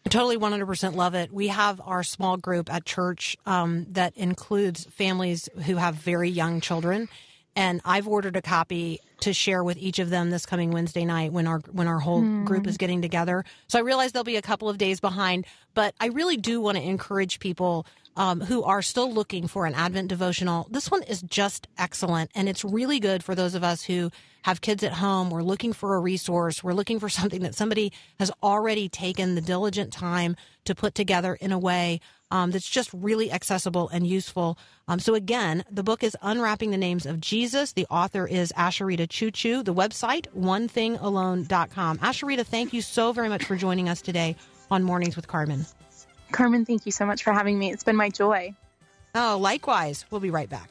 I 0.04 0.08
totally 0.08 0.36
100% 0.36 0.96
love 0.96 1.14
it. 1.14 1.32
We 1.32 1.48
have 1.48 1.80
our 1.84 2.02
small 2.02 2.36
group 2.36 2.72
at 2.72 2.84
church 2.84 3.36
um, 3.46 3.86
that 3.90 4.16
includes 4.16 4.84
families 4.86 5.48
who 5.66 5.76
have 5.76 5.94
very 5.94 6.28
young 6.28 6.60
children. 6.60 7.08
And 7.54 7.80
I've 7.84 8.08
ordered 8.08 8.36
a 8.36 8.42
copy 8.42 9.00
to 9.20 9.32
share 9.32 9.62
with 9.62 9.76
each 9.76 9.98
of 9.98 10.10
them 10.10 10.30
this 10.30 10.46
coming 10.46 10.70
Wednesday 10.70 11.04
night 11.04 11.32
when 11.32 11.46
our 11.46 11.60
when 11.70 11.86
our 11.86 11.98
whole 11.98 12.22
group 12.44 12.66
is 12.66 12.76
getting 12.76 13.02
together. 13.02 13.44
So 13.68 13.78
I 13.78 13.82
realize 13.82 14.12
there'll 14.12 14.24
be 14.24 14.36
a 14.36 14.42
couple 14.42 14.68
of 14.68 14.78
days 14.78 15.00
behind, 15.00 15.46
but 15.74 15.94
I 16.00 16.06
really 16.06 16.36
do 16.36 16.60
want 16.60 16.78
to 16.78 16.82
encourage 16.82 17.40
people 17.40 17.86
um, 18.16 18.40
who 18.40 18.62
are 18.62 18.82
still 18.82 19.12
looking 19.12 19.46
for 19.46 19.66
an 19.66 19.74
Advent 19.74 20.08
devotional, 20.08 20.68
this 20.70 20.90
one 20.90 21.02
is 21.04 21.22
just 21.22 21.66
excellent. 21.78 22.30
And 22.34 22.48
it's 22.48 22.64
really 22.64 23.00
good 23.00 23.24
for 23.24 23.34
those 23.34 23.54
of 23.54 23.64
us 23.64 23.82
who 23.82 24.10
have 24.42 24.60
kids 24.60 24.82
at 24.82 24.92
home. 24.92 25.30
We're 25.30 25.42
looking 25.42 25.72
for 25.72 25.94
a 25.94 26.00
resource. 26.00 26.62
We're 26.62 26.74
looking 26.74 27.00
for 27.00 27.08
something 27.08 27.42
that 27.42 27.54
somebody 27.54 27.92
has 28.18 28.30
already 28.42 28.88
taken 28.88 29.34
the 29.34 29.40
diligent 29.40 29.92
time 29.92 30.36
to 30.64 30.74
put 30.74 30.94
together 30.94 31.34
in 31.34 31.52
a 31.52 31.58
way 31.58 32.00
um, 32.32 32.50
that's 32.50 32.68
just 32.68 32.90
really 32.94 33.30
accessible 33.30 33.88
and 33.90 34.06
useful. 34.06 34.58
Um, 34.88 34.98
so 34.98 35.14
again, 35.14 35.64
the 35.70 35.82
book 35.84 36.02
is 36.02 36.16
Unwrapping 36.22 36.70
the 36.70 36.78
Names 36.78 37.04
of 37.06 37.20
Jesus. 37.20 37.74
The 37.74 37.86
author 37.90 38.26
is 38.26 38.52
Asheritah 38.56 39.08
Ciuciu. 39.08 39.64
The 39.64 39.74
website, 39.74 40.26
onethingalone.com. 40.36 41.98
Asheritah, 41.98 42.46
thank 42.46 42.72
you 42.72 42.80
so 42.80 43.12
very 43.12 43.28
much 43.28 43.44
for 43.44 43.54
joining 43.54 43.88
us 43.88 44.00
today 44.00 44.34
on 44.70 44.82
Mornings 44.82 45.14
with 45.14 45.28
Carmen. 45.28 45.66
Carmen, 46.32 46.64
thank 46.64 46.86
you 46.86 46.92
so 46.92 47.04
much 47.04 47.22
for 47.22 47.34
having 47.34 47.58
me. 47.58 47.70
It's 47.70 47.84
been 47.84 47.96
my 47.96 48.08
joy. 48.08 48.54
Oh, 49.14 49.38
likewise. 49.38 50.06
We'll 50.10 50.22
be 50.22 50.30
right 50.30 50.48
back. 50.48 50.70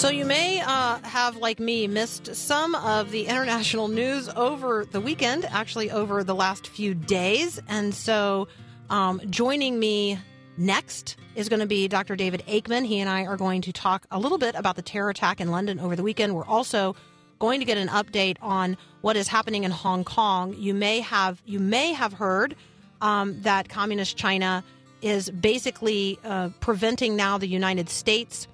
So 0.00 0.08
you 0.08 0.24
may 0.24 0.62
uh, 0.62 0.98
have, 1.00 1.36
like 1.36 1.60
me, 1.60 1.86
missed 1.86 2.34
some 2.34 2.74
of 2.74 3.10
the 3.10 3.26
international 3.26 3.88
news 3.88 4.30
over 4.30 4.86
the 4.86 4.98
weekend, 4.98 5.44
actually 5.44 5.90
over 5.90 6.24
the 6.24 6.34
last 6.34 6.68
few 6.68 6.94
days. 6.94 7.60
And 7.68 7.94
so 7.94 8.48
um, 8.88 9.20
joining 9.28 9.78
me 9.78 10.18
next 10.56 11.16
is 11.34 11.50
going 11.50 11.60
to 11.60 11.66
be 11.66 11.86
Dr. 11.86 12.16
David 12.16 12.42
Aikman. 12.48 12.86
He 12.86 12.98
and 12.98 13.10
I 13.10 13.26
are 13.26 13.36
going 13.36 13.60
to 13.60 13.74
talk 13.74 14.06
a 14.10 14.18
little 14.18 14.38
bit 14.38 14.54
about 14.54 14.76
the 14.76 14.80
terror 14.80 15.10
attack 15.10 15.38
in 15.38 15.50
London 15.50 15.78
over 15.78 15.94
the 15.94 16.02
weekend. 16.02 16.34
We're 16.34 16.46
also 16.46 16.96
going 17.38 17.60
to 17.60 17.66
get 17.66 17.76
an 17.76 17.88
update 17.88 18.38
on 18.40 18.78
what 19.02 19.16
is 19.16 19.28
happening 19.28 19.64
in 19.64 19.70
Hong 19.70 20.04
Kong. 20.04 20.54
You 20.56 20.72
may 20.72 21.00
have 21.00 21.42
you 21.44 21.60
may 21.60 21.92
have 21.92 22.14
heard 22.14 22.56
um, 23.02 23.42
that 23.42 23.68
communist 23.68 24.16
China 24.16 24.64
is 25.02 25.28
basically 25.30 26.18
uh, 26.24 26.48
preventing 26.60 27.16
now 27.16 27.36
the 27.36 27.46
United 27.46 27.90
States 27.90 28.48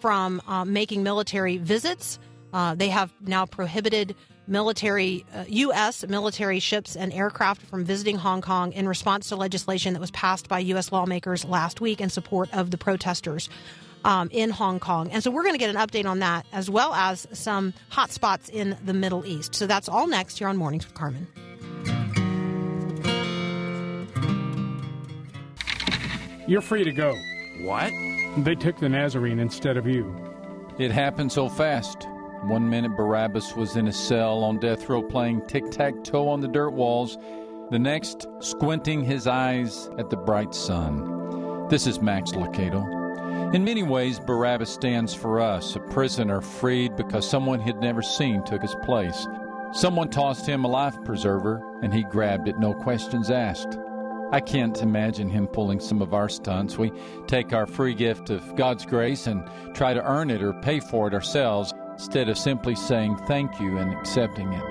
from 0.00 0.42
uh, 0.46 0.64
making 0.64 1.02
military 1.02 1.58
visits. 1.58 2.18
Uh, 2.52 2.74
they 2.74 2.88
have 2.88 3.12
now 3.20 3.46
prohibited 3.46 4.16
military 4.46 5.24
uh, 5.32 5.44
U.S. 5.48 6.04
military 6.08 6.58
ships 6.58 6.96
and 6.96 7.12
aircraft 7.12 7.62
from 7.62 7.84
visiting 7.84 8.16
Hong 8.16 8.40
Kong 8.40 8.72
in 8.72 8.88
response 8.88 9.28
to 9.28 9.36
legislation 9.36 9.92
that 9.94 10.00
was 10.00 10.10
passed 10.10 10.48
by 10.48 10.58
U.S. 10.58 10.90
lawmakers 10.90 11.44
last 11.44 11.80
week 11.80 12.00
in 12.00 12.10
support 12.10 12.52
of 12.52 12.70
the 12.70 12.78
protesters 12.78 13.48
um, 14.04 14.28
in 14.32 14.50
Hong 14.50 14.80
Kong. 14.80 15.10
And 15.10 15.22
so 15.22 15.30
we're 15.30 15.42
going 15.42 15.54
to 15.54 15.58
get 15.58 15.70
an 15.70 15.76
update 15.76 16.06
on 16.06 16.18
that 16.20 16.46
as 16.52 16.68
well 16.68 16.92
as 16.94 17.26
some 17.32 17.72
hot 17.90 18.10
spots 18.10 18.48
in 18.48 18.76
the 18.84 18.94
Middle 18.94 19.24
East. 19.24 19.54
So 19.54 19.66
that's 19.66 19.88
all 19.88 20.06
next 20.06 20.38
here 20.38 20.48
on 20.48 20.56
Mornings 20.56 20.86
with 20.86 20.94
Carmen. 20.94 21.28
You're 26.46 26.62
free 26.62 26.82
to 26.82 26.92
go. 26.92 27.14
What? 27.60 27.92
They 28.38 28.54
took 28.54 28.78
the 28.78 28.88
Nazarene 28.88 29.40
instead 29.40 29.76
of 29.76 29.88
you. 29.88 30.14
It 30.78 30.92
happened 30.92 31.32
so 31.32 31.48
fast. 31.48 32.06
One 32.42 32.70
minute 32.70 32.96
Barabbas 32.96 33.56
was 33.56 33.76
in 33.76 33.88
a 33.88 33.92
cell 33.92 34.44
on 34.44 34.60
death 34.60 34.88
row 34.88 35.02
playing 35.02 35.46
tic 35.48 35.70
tac 35.70 36.04
toe 36.04 36.28
on 36.28 36.40
the 36.40 36.48
dirt 36.48 36.70
walls, 36.70 37.18
the 37.70 37.78
next 37.78 38.28
squinting 38.38 39.04
his 39.04 39.26
eyes 39.26 39.90
at 39.98 40.10
the 40.10 40.16
bright 40.16 40.54
sun. 40.54 41.66
This 41.68 41.88
is 41.88 42.00
Max 42.00 42.30
Lucado. 42.30 43.52
In 43.52 43.64
many 43.64 43.82
ways, 43.82 44.20
Barabbas 44.20 44.70
stands 44.70 45.12
for 45.12 45.40
us, 45.40 45.74
a 45.74 45.80
prisoner 45.80 46.40
freed 46.40 46.94
because 46.94 47.28
someone 47.28 47.60
he'd 47.60 47.80
never 47.80 48.00
seen 48.00 48.44
took 48.44 48.62
his 48.62 48.76
place. 48.84 49.26
Someone 49.72 50.08
tossed 50.08 50.46
him 50.46 50.64
a 50.64 50.68
life 50.68 50.96
preserver, 51.04 51.60
and 51.82 51.92
he 51.92 52.04
grabbed 52.04 52.46
it, 52.46 52.58
no 52.60 52.74
questions 52.74 53.28
asked. 53.28 53.76
I 54.32 54.40
can't 54.40 54.80
imagine 54.80 55.28
him 55.28 55.48
pulling 55.48 55.80
some 55.80 56.00
of 56.00 56.14
our 56.14 56.28
stunts. 56.28 56.78
We 56.78 56.92
take 57.26 57.52
our 57.52 57.66
free 57.66 57.94
gift 57.94 58.30
of 58.30 58.54
God's 58.54 58.86
grace 58.86 59.26
and 59.26 59.42
try 59.74 59.92
to 59.92 60.04
earn 60.08 60.30
it 60.30 60.40
or 60.40 60.52
pay 60.52 60.78
for 60.78 61.08
it 61.08 61.14
ourselves 61.14 61.74
instead 61.94 62.28
of 62.28 62.38
simply 62.38 62.76
saying 62.76 63.16
thank 63.26 63.58
you 63.58 63.78
and 63.78 63.92
accepting 63.92 64.52
it. 64.52 64.62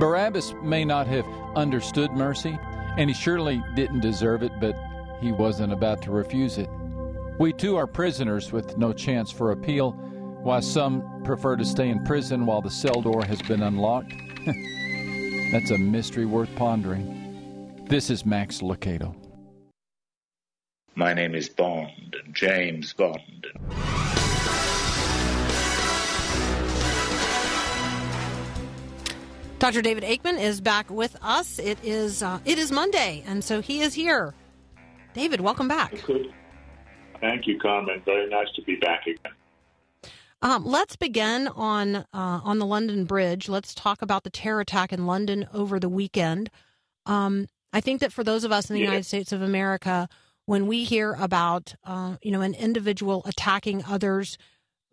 Barabbas 0.00 0.52
may 0.62 0.84
not 0.84 1.06
have 1.06 1.26
understood 1.54 2.10
mercy, 2.12 2.58
and 2.96 3.08
he 3.08 3.14
surely 3.14 3.62
didn't 3.76 4.00
deserve 4.00 4.42
it, 4.42 4.52
but 4.60 4.76
he 5.20 5.30
wasn't 5.30 5.72
about 5.72 6.02
to 6.02 6.10
refuse 6.10 6.58
it. 6.58 6.68
We 7.38 7.52
too 7.52 7.76
are 7.76 7.86
prisoners 7.86 8.50
with 8.50 8.78
no 8.78 8.92
chance 8.92 9.30
for 9.30 9.52
appeal, 9.52 9.92
Why 10.42 10.60
some 10.60 11.22
prefer 11.24 11.56
to 11.56 11.64
stay 11.64 11.88
in 11.88 12.04
prison 12.04 12.46
while 12.46 12.62
the 12.62 12.70
cell 12.70 13.00
door 13.00 13.24
has 13.24 13.42
been 13.42 13.62
unlocked. 13.62 14.12
That's 15.52 15.70
a 15.70 15.78
mystery 15.78 16.26
worth 16.26 16.54
pondering. 16.56 17.17
This 17.88 18.10
is 18.10 18.26
Max 18.26 18.60
Lucado. 18.60 19.16
My 20.94 21.14
name 21.14 21.34
is 21.34 21.48
Bond, 21.48 22.16
James 22.32 22.92
Bond. 22.92 23.46
Dr. 29.58 29.80
David 29.80 30.04
Aikman 30.04 30.38
is 30.38 30.60
back 30.60 30.90
with 30.90 31.16
us. 31.22 31.58
It 31.58 31.78
is 31.82 32.22
uh, 32.22 32.40
it 32.44 32.58
is 32.58 32.70
Monday, 32.70 33.24
and 33.26 33.42
so 33.42 33.62
he 33.62 33.80
is 33.80 33.94
here. 33.94 34.34
David, 35.14 35.40
welcome 35.40 35.66
back. 35.66 35.94
Thank 37.22 37.46
you, 37.46 37.58
Carmen. 37.58 38.02
Very 38.04 38.28
nice 38.28 38.48
to 38.56 38.62
be 38.64 38.76
back 38.76 39.06
again. 39.06 39.32
Um, 40.42 40.66
let's 40.66 40.96
begin 40.96 41.48
on 41.48 41.96
uh, 41.96 42.04
on 42.12 42.58
the 42.58 42.66
London 42.66 43.06
Bridge. 43.06 43.48
Let's 43.48 43.74
talk 43.74 44.02
about 44.02 44.24
the 44.24 44.30
terror 44.30 44.60
attack 44.60 44.92
in 44.92 45.06
London 45.06 45.48
over 45.54 45.80
the 45.80 45.88
weekend. 45.88 46.50
Um, 47.06 47.46
I 47.72 47.80
think 47.80 48.00
that 48.00 48.12
for 48.12 48.24
those 48.24 48.44
of 48.44 48.52
us 48.52 48.70
in 48.70 48.74
the 48.74 48.80
Yeah. 48.80 48.86
United 48.86 49.04
States 49.06 49.32
of 49.32 49.42
America, 49.42 50.08
when 50.46 50.66
we 50.66 50.84
hear 50.84 51.14
about 51.18 51.74
uh, 51.84 52.16
you 52.22 52.30
know 52.30 52.40
an 52.40 52.54
individual 52.54 53.22
attacking 53.26 53.84
others, 53.84 54.38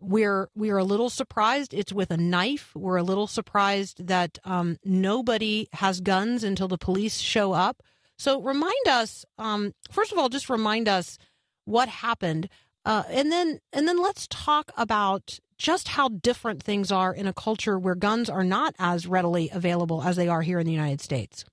we're 0.00 0.48
we're 0.54 0.78
a 0.78 0.84
little 0.84 1.08
surprised. 1.10 1.72
It's 1.72 1.92
with 1.92 2.10
a 2.10 2.16
knife. 2.18 2.72
We're 2.74 2.96
a 2.98 3.02
little 3.02 3.26
surprised 3.26 4.06
that 4.06 4.38
um, 4.44 4.76
nobody 4.84 5.68
has 5.72 6.00
guns 6.00 6.44
until 6.44 6.68
the 6.68 6.78
police 6.78 7.18
show 7.20 7.52
up. 7.52 7.82
So 8.18 8.40
remind 8.40 8.88
us, 8.88 9.24
um, 9.38 9.72
first 9.90 10.12
of 10.12 10.18
all, 10.18 10.28
just 10.28 10.48
remind 10.50 10.88
us 10.88 11.18
what 11.64 11.88
happened, 11.88 12.48
uh, 12.84 13.04
and 13.08 13.32
then 13.32 13.58
and 13.72 13.88
then 13.88 14.00
let's 14.02 14.26
talk 14.28 14.70
about 14.76 15.38
just 15.58 15.88
how 15.88 16.08
different 16.08 16.62
things 16.62 16.92
are 16.92 17.14
in 17.14 17.26
a 17.26 17.32
culture 17.32 17.78
where 17.78 17.94
guns 17.94 18.28
are 18.28 18.44
not 18.44 18.74
as 18.78 19.06
readily 19.06 19.48
available 19.50 20.02
as 20.02 20.16
they 20.16 20.28
are 20.28 20.42
here 20.42 20.58
in 20.58 20.66
the 20.66 20.72
United 20.72 21.00
States. 21.00 21.46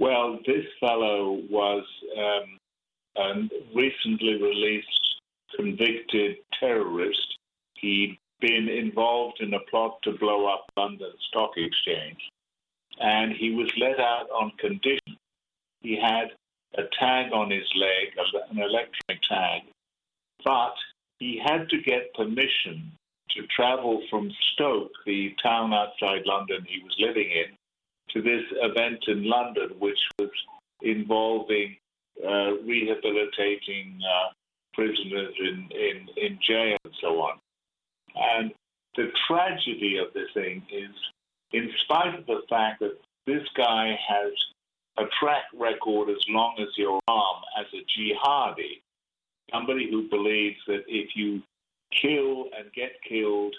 Well, 0.00 0.38
this 0.46 0.64
fellow 0.80 1.40
was 1.48 1.84
um, 2.18 2.58
a 3.16 3.48
recently 3.74 4.42
released 4.42 4.88
convicted 5.56 6.36
terrorist. 6.58 7.38
He'd 7.74 8.18
been 8.40 8.68
involved 8.68 9.40
in 9.40 9.54
a 9.54 9.60
plot 9.70 9.98
to 10.02 10.12
blow 10.12 10.46
up 10.46 10.64
London 10.76 11.12
Stock 11.28 11.52
Exchange, 11.56 12.18
and 13.00 13.32
he 13.32 13.52
was 13.54 13.70
let 13.78 14.00
out 14.00 14.28
on 14.30 14.50
condition. 14.58 15.16
He 15.80 15.96
had 15.96 16.32
a 16.76 16.82
tag 16.98 17.32
on 17.32 17.50
his 17.50 17.70
leg, 17.76 18.14
an 18.50 18.58
electronic 18.58 19.22
tag, 19.28 19.62
but 20.44 20.74
he 21.20 21.40
had 21.44 21.68
to 21.68 21.80
get 21.80 22.14
permission 22.14 22.90
to 23.30 23.46
travel 23.46 24.02
from 24.10 24.32
Stoke, 24.52 24.92
the 25.06 25.34
town 25.42 25.72
outside 25.72 26.26
London 26.26 26.66
he 26.68 26.82
was 26.82 26.94
living 26.98 27.30
in, 27.30 27.56
to 28.14 28.22
this 28.22 28.44
event 28.62 29.04
in 29.08 29.28
London, 29.28 29.70
which 29.78 29.98
was 30.18 30.30
involving 30.82 31.76
uh, 32.24 32.54
rehabilitating 32.64 33.98
uh, 34.02 34.32
prisoners 34.72 35.34
in, 35.40 35.68
in, 35.72 36.08
in 36.16 36.38
jail 36.40 36.76
and 36.84 36.94
so 37.00 37.20
on. 37.20 37.38
And 38.14 38.52
the 38.96 39.10
tragedy 39.26 39.98
of 39.98 40.12
the 40.14 40.24
thing 40.32 40.62
is, 40.72 40.94
in 41.52 41.70
spite 41.82 42.14
of 42.14 42.26
the 42.26 42.42
fact 42.48 42.80
that 42.80 42.96
this 43.26 43.42
guy 43.56 43.98
has 44.08 44.32
a 44.96 45.04
track 45.18 45.44
record 45.58 46.08
as 46.10 46.22
long 46.28 46.54
as 46.60 46.68
your 46.76 47.00
arm 47.08 47.42
as 47.58 47.66
a 47.74 47.84
jihadi, 47.98 48.80
somebody 49.52 49.90
who 49.90 50.08
believes 50.08 50.58
that 50.68 50.84
if 50.86 51.16
you 51.16 51.42
kill 51.90 52.44
and 52.56 52.72
get 52.74 52.92
killed 53.08 53.54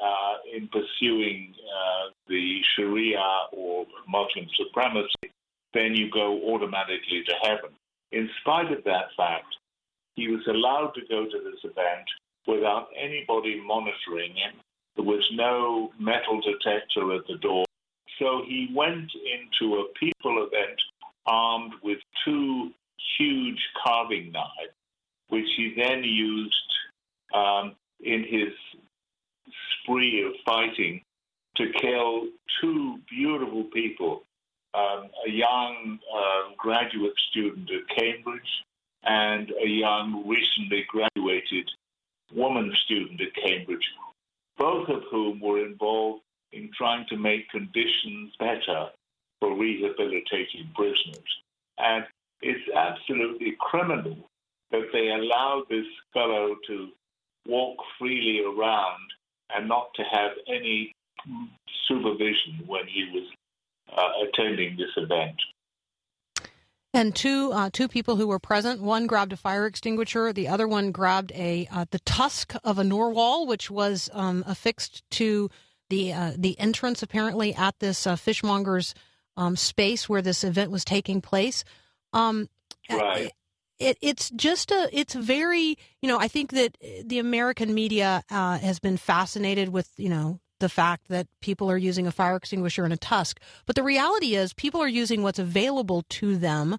uh, 0.00 0.36
in 0.54 0.68
pursuing 0.68 1.54
uh, 1.54 2.10
the 2.28 2.60
Sharia 2.74 3.22
or 3.52 3.86
Muslim 4.08 4.46
supremacy, 4.56 5.32
then 5.74 5.94
you 5.94 6.10
go 6.10 6.54
automatically 6.54 7.24
to 7.26 7.34
heaven. 7.42 7.70
In 8.12 8.28
spite 8.40 8.70
of 8.72 8.84
that 8.84 9.06
fact, 9.16 9.56
he 10.16 10.28
was 10.28 10.46
allowed 10.46 10.92
to 10.94 11.00
go 11.08 11.24
to 11.24 11.38
this 11.44 11.60
event 11.64 12.06
without 12.46 12.88
anybody 12.96 13.60
monitoring 13.60 14.34
him. 14.34 14.54
There 14.96 15.04
was 15.04 15.26
no 15.32 15.92
metal 15.98 16.40
detector 16.40 17.14
at 17.14 17.26
the 17.26 17.38
door. 17.38 17.64
So 18.18 18.42
he 18.46 18.70
went 18.74 19.10
into 19.14 19.76
a 19.76 19.88
people 19.98 20.46
event 20.46 20.78
armed 21.26 21.72
with 21.82 21.98
two 22.24 22.70
huge 23.18 23.60
carving 23.82 24.32
knives, 24.32 24.74
which 25.28 25.48
he 25.56 25.74
then 25.76 26.04
used 26.04 26.74
um, 27.34 27.74
in 28.00 28.24
his 28.24 28.52
spree 29.82 30.24
of 30.24 30.32
fighting 30.44 31.02
to 31.56 31.72
kill 31.80 32.28
two 32.60 32.98
beautiful 33.10 33.64
people 33.64 34.22
um, 34.74 35.10
a 35.26 35.30
young 35.30 35.98
uh, 36.14 36.54
graduate 36.56 37.18
student 37.30 37.70
at 37.70 37.96
Cambridge 37.96 38.40
and 39.04 39.50
a 39.62 39.68
young, 39.68 40.26
recently 40.26 40.86
graduated 40.88 41.70
woman 42.34 42.72
student 42.84 43.20
at 43.20 43.34
Cambridge, 43.34 43.84
both 44.56 44.88
of 44.88 45.02
whom 45.10 45.40
were 45.40 45.64
involved 45.64 46.22
in 46.52 46.70
trying 46.76 47.06
to 47.08 47.16
make 47.16 47.48
conditions 47.50 48.32
better 48.38 48.88
for 49.40 49.56
rehabilitating 49.58 50.70
prisoners. 50.74 51.30
And 51.78 52.04
it's 52.40 52.68
absolutely 52.74 53.56
criminal 53.60 54.16
that 54.70 54.88
they 54.92 55.08
allowed 55.08 55.64
this 55.68 55.86
fellow 56.14 56.56
to 56.66 56.88
walk 57.46 57.76
freely 57.98 58.42
around 58.44 59.00
and 59.54 59.68
not 59.68 59.88
to 59.94 60.02
have 60.02 60.32
any 60.46 60.94
supervision 61.86 62.64
when 62.66 62.86
he 62.86 63.08
was 63.12 63.24
uh, 63.96 64.26
attending 64.28 64.76
this 64.76 64.90
event. 64.96 65.36
And 66.94 67.14
two 67.14 67.52
uh, 67.52 67.70
two 67.72 67.88
people 67.88 68.16
who 68.16 68.28
were 68.28 68.38
present. 68.38 68.82
One 68.82 69.06
grabbed 69.06 69.32
a 69.32 69.36
fire 69.36 69.64
extinguisher. 69.66 70.32
The 70.32 70.48
other 70.48 70.68
one 70.68 70.92
grabbed 70.92 71.32
a 71.32 71.66
uh, 71.72 71.86
the 71.90 72.00
tusk 72.00 72.54
of 72.64 72.78
a 72.78 72.84
narwhal, 72.84 73.46
which 73.46 73.70
was 73.70 74.10
um, 74.12 74.44
affixed 74.46 75.02
to 75.12 75.48
the 75.88 76.12
uh, 76.12 76.32
the 76.36 76.58
entrance 76.58 77.02
apparently 77.02 77.54
at 77.54 77.78
this 77.78 78.06
uh, 78.06 78.16
fishmonger's 78.16 78.94
um, 79.38 79.56
space 79.56 80.06
where 80.06 80.20
this 80.20 80.44
event 80.44 80.70
was 80.70 80.84
taking 80.84 81.22
place. 81.22 81.64
Um, 82.12 82.50
Right. 82.90 83.32
It, 83.82 83.98
it's 84.00 84.30
just 84.30 84.70
a 84.70 84.88
it's 84.92 85.14
very 85.14 85.76
you 86.00 86.08
know 86.08 86.18
I 86.18 86.28
think 86.28 86.52
that 86.52 86.76
the 87.04 87.18
American 87.18 87.74
media 87.74 88.22
uh, 88.30 88.58
has 88.58 88.78
been 88.78 88.96
fascinated 88.96 89.70
with 89.70 89.90
you 89.96 90.08
know 90.08 90.40
the 90.60 90.68
fact 90.68 91.08
that 91.08 91.26
people 91.40 91.70
are 91.70 91.76
using 91.76 92.06
a 92.06 92.12
fire 92.12 92.36
extinguisher 92.36 92.84
and 92.84 92.92
a 92.92 92.96
tusk, 92.96 93.40
but 93.66 93.74
the 93.74 93.82
reality 93.82 94.36
is 94.36 94.54
people 94.54 94.80
are 94.80 94.88
using 94.88 95.22
what's 95.22 95.40
available 95.40 96.04
to 96.08 96.36
them 96.36 96.78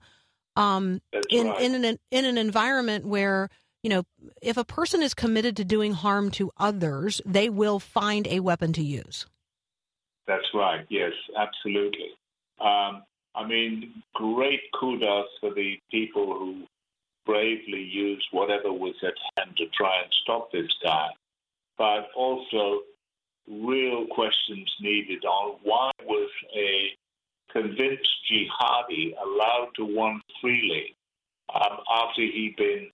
um, 0.56 1.02
in 1.30 1.48
right. 1.48 1.62
in 1.62 1.84
an 1.84 2.00
in 2.12 2.26
an 2.26 2.38
environment 2.38 3.06
where 3.06 3.50
you 3.84 3.90
know 3.90 4.04
if 4.42 4.58
a 4.58 4.64
person 4.64 5.04
is 5.04 5.14
committed 5.14 5.58
to 5.58 5.66
doing 5.66 5.94
harm 5.94 6.32
to 6.32 6.52
others, 6.58 7.22
they 7.26 7.50
will 7.50 7.80
find 7.80 8.28
a 8.28 8.40
weapon 8.40 8.74
to 8.74 8.84
use. 8.84 9.26
That's 10.28 10.48
right. 10.54 10.86
Yes, 10.90 11.12
absolutely. 11.38 12.12
Um, 12.62 13.04
I 13.36 13.46
mean, 13.48 14.04
great 14.14 14.62
kudos 14.80 15.28
for 15.42 15.54
the 15.54 15.78
people 15.92 16.26
who 16.26 16.64
bravely 17.26 17.82
used 17.82 18.28
whatever 18.32 18.72
was 18.72 18.96
at 19.04 19.14
hand 19.38 19.56
to 19.58 19.66
try 19.68 20.02
and 20.02 20.12
stop 20.24 20.52
this 20.52 20.72
guy. 20.84 21.10
But 21.78 22.10
also, 22.16 22.82
real 23.48 24.06
questions 24.08 24.72
needed 24.80 25.26
on 25.26 25.58
why 25.64 25.92
was 26.04 26.30
a 26.56 26.90
convinced 27.52 28.10
jihadi 28.32 29.14
allowed 29.22 29.70
to 29.76 29.86
wander 29.86 30.24
freely 30.42 30.96
um, 31.54 31.78
after 31.90 32.22
he'd 32.22 32.56
been 32.58 32.90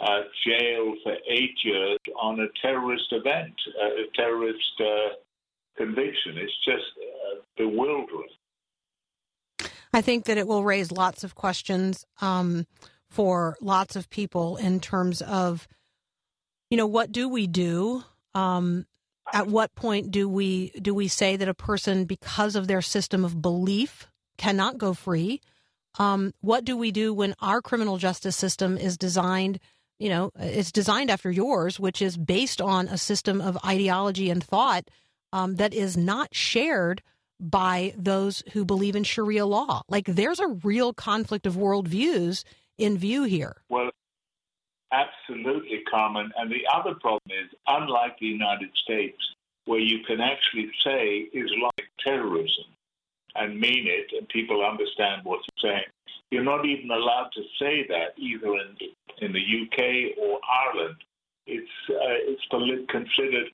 uh, 0.00 0.22
jailed 0.46 0.98
for 1.02 1.16
eight 1.28 1.56
years 1.62 1.98
on 2.20 2.40
a 2.40 2.46
terrorist 2.60 3.12
event, 3.12 3.54
uh, 3.80 3.86
a 3.86 4.06
terrorist 4.14 4.80
uh, 4.80 5.14
conviction. 5.76 6.36
It's 6.36 6.64
just 6.64 6.84
uh, 6.98 7.40
bewildering. 7.56 8.28
I 9.92 10.00
think 10.00 10.24
that 10.24 10.38
it 10.38 10.48
will 10.48 10.64
raise 10.64 10.90
lots 10.90 11.22
of 11.22 11.36
questions 11.36 12.04
um, 12.20 12.66
for 13.14 13.56
lots 13.60 13.94
of 13.94 14.10
people 14.10 14.56
in 14.56 14.80
terms 14.80 15.22
of, 15.22 15.68
you 16.68 16.76
know, 16.76 16.86
what 16.88 17.12
do 17.12 17.28
we 17.28 17.46
do? 17.46 18.02
Um, 18.34 18.86
at 19.32 19.46
what 19.46 19.74
point 19.76 20.10
do 20.10 20.28
we 20.28 20.70
do 20.82 20.92
we 20.92 21.06
say 21.06 21.36
that 21.36 21.48
a 21.48 21.54
person, 21.54 22.06
because 22.06 22.56
of 22.56 22.66
their 22.66 22.82
system 22.82 23.24
of 23.24 23.40
belief, 23.40 24.08
cannot 24.36 24.78
go 24.78 24.94
free? 24.94 25.40
Um, 25.96 26.34
what 26.40 26.64
do 26.64 26.76
we 26.76 26.90
do 26.90 27.14
when 27.14 27.36
our 27.40 27.62
criminal 27.62 27.98
justice 27.98 28.34
system 28.34 28.76
is 28.76 28.98
designed? 28.98 29.60
You 30.00 30.08
know, 30.08 30.30
it's 30.36 30.72
designed 30.72 31.08
after 31.08 31.30
yours, 31.30 31.78
which 31.78 32.02
is 32.02 32.16
based 32.16 32.60
on 32.60 32.88
a 32.88 32.98
system 32.98 33.40
of 33.40 33.56
ideology 33.64 34.28
and 34.28 34.42
thought 34.42 34.88
um, 35.32 35.54
that 35.56 35.72
is 35.72 35.96
not 35.96 36.34
shared 36.34 37.00
by 37.38 37.94
those 37.96 38.42
who 38.52 38.64
believe 38.64 38.96
in 38.96 39.04
Sharia 39.04 39.46
law. 39.46 39.82
Like 39.88 40.06
there's 40.06 40.40
a 40.40 40.58
real 40.64 40.92
conflict 40.92 41.46
of 41.46 41.54
worldviews 41.54 42.42
in 42.78 42.98
view 42.98 43.24
here. 43.24 43.56
Well, 43.68 43.90
absolutely, 44.92 45.82
Carmen. 45.90 46.32
And 46.36 46.50
the 46.50 46.66
other 46.72 46.94
problem 46.94 47.30
is, 47.30 47.50
unlike 47.66 48.18
the 48.18 48.26
United 48.26 48.70
States, 48.76 49.18
where 49.66 49.80
you 49.80 50.00
can 50.04 50.20
actually 50.20 50.70
say 50.84 51.28
Islamic 51.32 51.88
terrorism 51.98 52.64
and 53.34 53.58
mean 53.58 53.86
it, 53.86 54.12
and 54.16 54.28
people 54.28 54.64
understand 54.64 55.22
what 55.24 55.40
you're 55.40 55.72
saying, 55.72 55.84
you're 56.30 56.44
not 56.44 56.66
even 56.66 56.90
allowed 56.90 57.30
to 57.34 57.42
say 57.58 57.86
that 57.88 58.14
either 58.18 58.48
in 58.48 58.76
in 59.20 59.32
the 59.32 59.62
UK 59.62 60.18
or 60.18 60.40
Ireland. 60.48 60.96
It's 61.46 61.70
uh, 61.90 62.18
it's 62.30 62.44
polit- 62.46 62.88
considered 62.88 63.50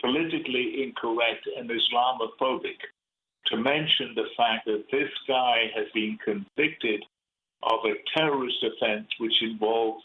politically 0.00 0.82
incorrect 0.82 1.48
and 1.56 1.70
Islamophobic 1.70 2.78
to 3.46 3.56
mention 3.56 4.14
the 4.14 4.26
fact 4.36 4.66
that 4.66 4.84
this 4.90 5.10
guy 5.26 5.70
has 5.74 5.86
been 5.94 6.18
convicted 6.24 7.04
of 7.62 7.80
a 7.84 7.94
terrorist 8.16 8.64
offense 8.64 9.06
which 9.18 9.42
involves 9.42 10.02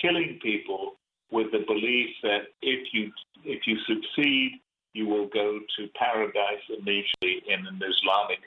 killing 0.00 0.38
people 0.42 0.94
with 1.30 1.50
the 1.52 1.64
belief 1.66 2.10
that 2.22 2.42
if 2.62 2.88
you 2.92 3.10
if 3.44 3.66
you 3.66 3.76
succeed, 3.86 4.60
you 4.94 5.06
will 5.06 5.26
go 5.26 5.58
to 5.76 5.88
paradise 5.94 6.62
immediately 6.68 7.42
in 7.48 7.66
an 7.66 7.80
Islamic 7.82 8.40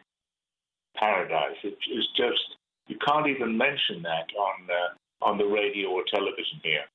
paradise. 0.95 1.57
It 1.63 1.77
is 1.93 2.07
just 2.15 2.57
you 2.87 2.97
can't 3.05 3.27
even 3.27 3.57
mention 3.57 4.01
that 4.03 4.27
on 4.37 4.67
uh, 4.69 5.25
on 5.25 5.37
the 5.37 5.45
radio 5.45 5.89
or 5.89 6.03
television 6.09 6.59
here. 6.63 6.85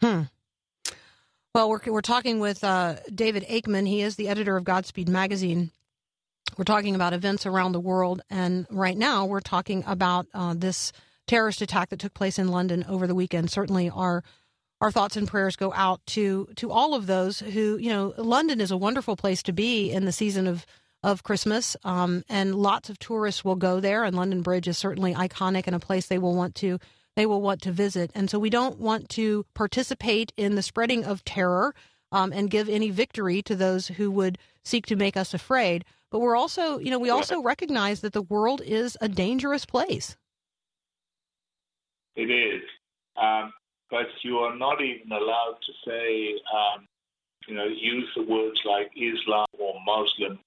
Hmm. 0.00 0.22
Well, 1.54 1.68
we're 1.68 1.80
we're 1.86 2.00
talking 2.00 2.40
with 2.40 2.62
uh, 2.64 2.96
David 3.14 3.44
Aikman. 3.48 3.86
He 3.86 4.02
is 4.02 4.16
the 4.16 4.28
editor 4.28 4.56
of 4.56 4.64
Godspeed 4.64 5.08
magazine. 5.08 5.70
We're 6.60 6.64
talking 6.64 6.94
about 6.94 7.14
events 7.14 7.46
around 7.46 7.72
the 7.72 7.80
world, 7.80 8.20
and 8.28 8.66
right 8.68 8.94
now 8.94 9.24
we're 9.24 9.40
talking 9.40 9.82
about 9.86 10.26
uh, 10.34 10.52
this 10.54 10.92
terrorist 11.26 11.62
attack 11.62 11.88
that 11.88 12.00
took 12.00 12.12
place 12.12 12.38
in 12.38 12.48
London 12.48 12.84
over 12.86 13.06
the 13.06 13.14
weekend. 13.14 13.50
Certainly, 13.50 13.88
our 13.88 14.22
our 14.78 14.90
thoughts 14.92 15.16
and 15.16 15.26
prayers 15.26 15.56
go 15.56 15.72
out 15.72 16.04
to 16.08 16.48
to 16.56 16.70
all 16.70 16.92
of 16.92 17.06
those 17.06 17.38
who 17.38 17.78
you 17.78 17.88
know. 17.88 18.12
London 18.18 18.60
is 18.60 18.70
a 18.70 18.76
wonderful 18.76 19.16
place 19.16 19.42
to 19.44 19.54
be 19.54 19.90
in 19.90 20.04
the 20.04 20.12
season 20.12 20.46
of 20.46 20.66
of 21.02 21.22
Christmas, 21.22 21.78
um, 21.82 22.24
and 22.28 22.54
lots 22.54 22.90
of 22.90 22.98
tourists 22.98 23.42
will 23.42 23.56
go 23.56 23.80
there. 23.80 24.04
And 24.04 24.14
London 24.14 24.42
Bridge 24.42 24.68
is 24.68 24.76
certainly 24.76 25.14
iconic 25.14 25.62
and 25.66 25.74
a 25.74 25.80
place 25.80 26.08
they 26.08 26.18
will 26.18 26.36
want 26.36 26.54
to 26.56 26.78
they 27.16 27.24
will 27.24 27.40
want 27.40 27.62
to 27.62 27.72
visit. 27.72 28.10
And 28.14 28.28
so 28.28 28.38
we 28.38 28.50
don't 28.50 28.78
want 28.78 29.08
to 29.10 29.46
participate 29.54 30.34
in 30.36 30.56
the 30.56 30.62
spreading 30.62 31.06
of 31.06 31.24
terror 31.24 31.74
um, 32.12 32.32
and 32.32 32.50
give 32.50 32.68
any 32.68 32.90
victory 32.90 33.42
to 33.42 33.54
those 33.54 33.88
who 33.88 34.10
would 34.10 34.38
seek 34.64 34.86
to 34.86 34.96
make 34.96 35.16
us 35.16 35.34
afraid. 35.34 35.84
But 36.10 36.20
we're 36.20 36.36
also, 36.36 36.78
you 36.78 36.90
know, 36.90 36.98
we 36.98 37.10
also 37.10 37.40
recognize 37.40 38.00
that 38.00 38.12
the 38.12 38.22
world 38.22 38.60
is 38.64 38.96
a 39.00 39.08
dangerous 39.08 39.64
place. 39.64 40.16
It 42.16 42.30
is, 42.30 42.62
um, 43.16 43.52
but 43.90 44.06
you 44.22 44.38
are 44.38 44.56
not 44.56 44.82
even 44.82 45.12
allowed 45.12 45.56
to 45.64 45.72
say, 45.86 46.34
um, 46.52 46.86
you 47.46 47.54
know, 47.54 47.64
use 47.64 48.08
the 48.16 48.24
words 48.24 48.60
like 48.64 48.90
Islam 48.96 49.46
or 49.58 49.74
Muslim, 49.86 50.40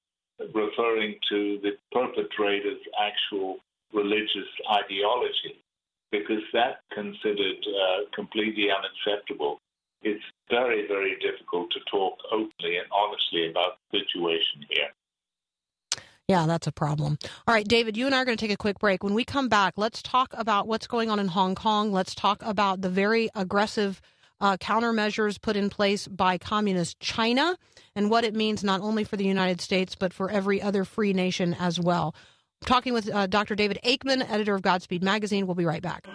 referring 0.53 1.15
to 1.29 1.59
the 1.63 1.71
perpetrator's 1.91 2.81
actual 2.99 3.57
religious 3.93 4.49
ideology, 4.69 5.63
because 6.11 6.43
that's 6.51 6.81
considered 6.91 7.65
uh, 7.65 8.09
completely 8.13 8.67
unacceptable. 8.69 9.59
It's 10.03 10.23
very, 10.49 10.87
very 10.87 11.17
difficult 11.19 11.71
to 11.71 11.79
talk 11.89 12.17
openly 12.31 12.77
and 12.77 12.87
honestly 12.91 13.49
about 13.49 13.77
the 13.91 13.99
situation 13.99 14.65
here. 14.69 14.89
Yeah, 16.27 16.45
that's 16.45 16.67
a 16.67 16.71
problem. 16.71 17.17
All 17.47 17.53
right, 17.53 17.67
David, 17.67 17.97
you 17.97 18.05
and 18.05 18.15
I 18.15 18.21
are 18.21 18.25
going 18.25 18.37
to 18.37 18.43
take 18.43 18.53
a 18.53 18.57
quick 18.57 18.79
break. 18.79 19.03
When 19.03 19.13
we 19.13 19.25
come 19.25 19.49
back, 19.49 19.73
let's 19.75 20.01
talk 20.01 20.33
about 20.37 20.67
what's 20.67 20.87
going 20.87 21.09
on 21.09 21.19
in 21.19 21.27
Hong 21.27 21.53
Kong. 21.53 21.91
Let's 21.91 22.15
talk 22.15 22.41
about 22.43 22.81
the 22.81 22.89
very 22.89 23.29
aggressive 23.35 24.01
uh, 24.39 24.57
countermeasures 24.57 25.41
put 25.41 25.55
in 25.55 25.69
place 25.69 26.07
by 26.07 26.37
communist 26.37 26.99
China 26.99 27.57
and 27.95 28.09
what 28.09 28.23
it 28.23 28.35
means 28.35 28.63
not 28.63 28.81
only 28.81 29.03
for 29.03 29.17
the 29.17 29.25
United 29.25 29.61
States, 29.61 29.95
but 29.95 30.13
for 30.13 30.29
every 30.29 30.61
other 30.61 30.85
free 30.85 31.13
nation 31.13 31.55
as 31.59 31.79
well. 31.79 32.15
I'm 32.61 32.67
talking 32.67 32.93
with 32.93 33.13
uh, 33.13 33.27
Dr. 33.27 33.55
David 33.55 33.79
Aikman, 33.85 34.29
editor 34.29 34.55
of 34.55 34.61
Godspeed 34.61 35.03
Magazine. 35.03 35.45
We'll 35.45 35.55
be 35.55 35.65
right 35.65 35.81
back. 35.81 36.07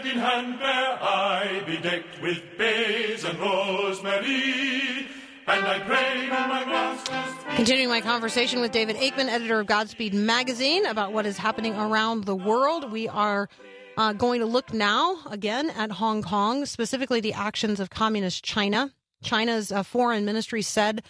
In 0.00 0.16
hand 0.16 0.58
where 0.58 0.98
I 1.02 1.62
be 1.66 1.76
decked 1.76 2.22
with 2.22 2.40
bays 2.56 3.22
and 3.22 3.38
rosemary, 3.38 5.06
and 5.46 5.66
I 5.66 5.78
pray 5.80 6.26
my 6.26 6.64
masters. 6.64 7.54
Continuing 7.54 7.90
my 7.90 8.00
conversation 8.00 8.62
with 8.62 8.72
David 8.72 8.96
Aikman, 8.96 9.28
editor 9.28 9.60
of 9.60 9.66
Godspeed 9.66 10.14
Magazine, 10.14 10.86
about 10.86 11.12
what 11.12 11.26
is 11.26 11.36
happening 11.36 11.74
around 11.74 12.24
the 12.24 12.34
world. 12.34 12.90
We 12.90 13.08
are 13.08 13.50
uh, 13.98 14.14
going 14.14 14.40
to 14.40 14.46
look 14.46 14.72
now 14.72 15.18
again 15.30 15.68
at 15.68 15.90
Hong 15.90 16.22
Kong, 16.22 16.64
specifically 16.64 17.20
the 17.20 17.34
actions 17.34 17.78
of 17.78 17.90
communist 17.90 18.42
China. 18.42 18.94
China's 19.22 19.70
uh, 19.70 19.82
foreign 19.82 20.24
ministry 20.24 20.62
said 20.62 21.02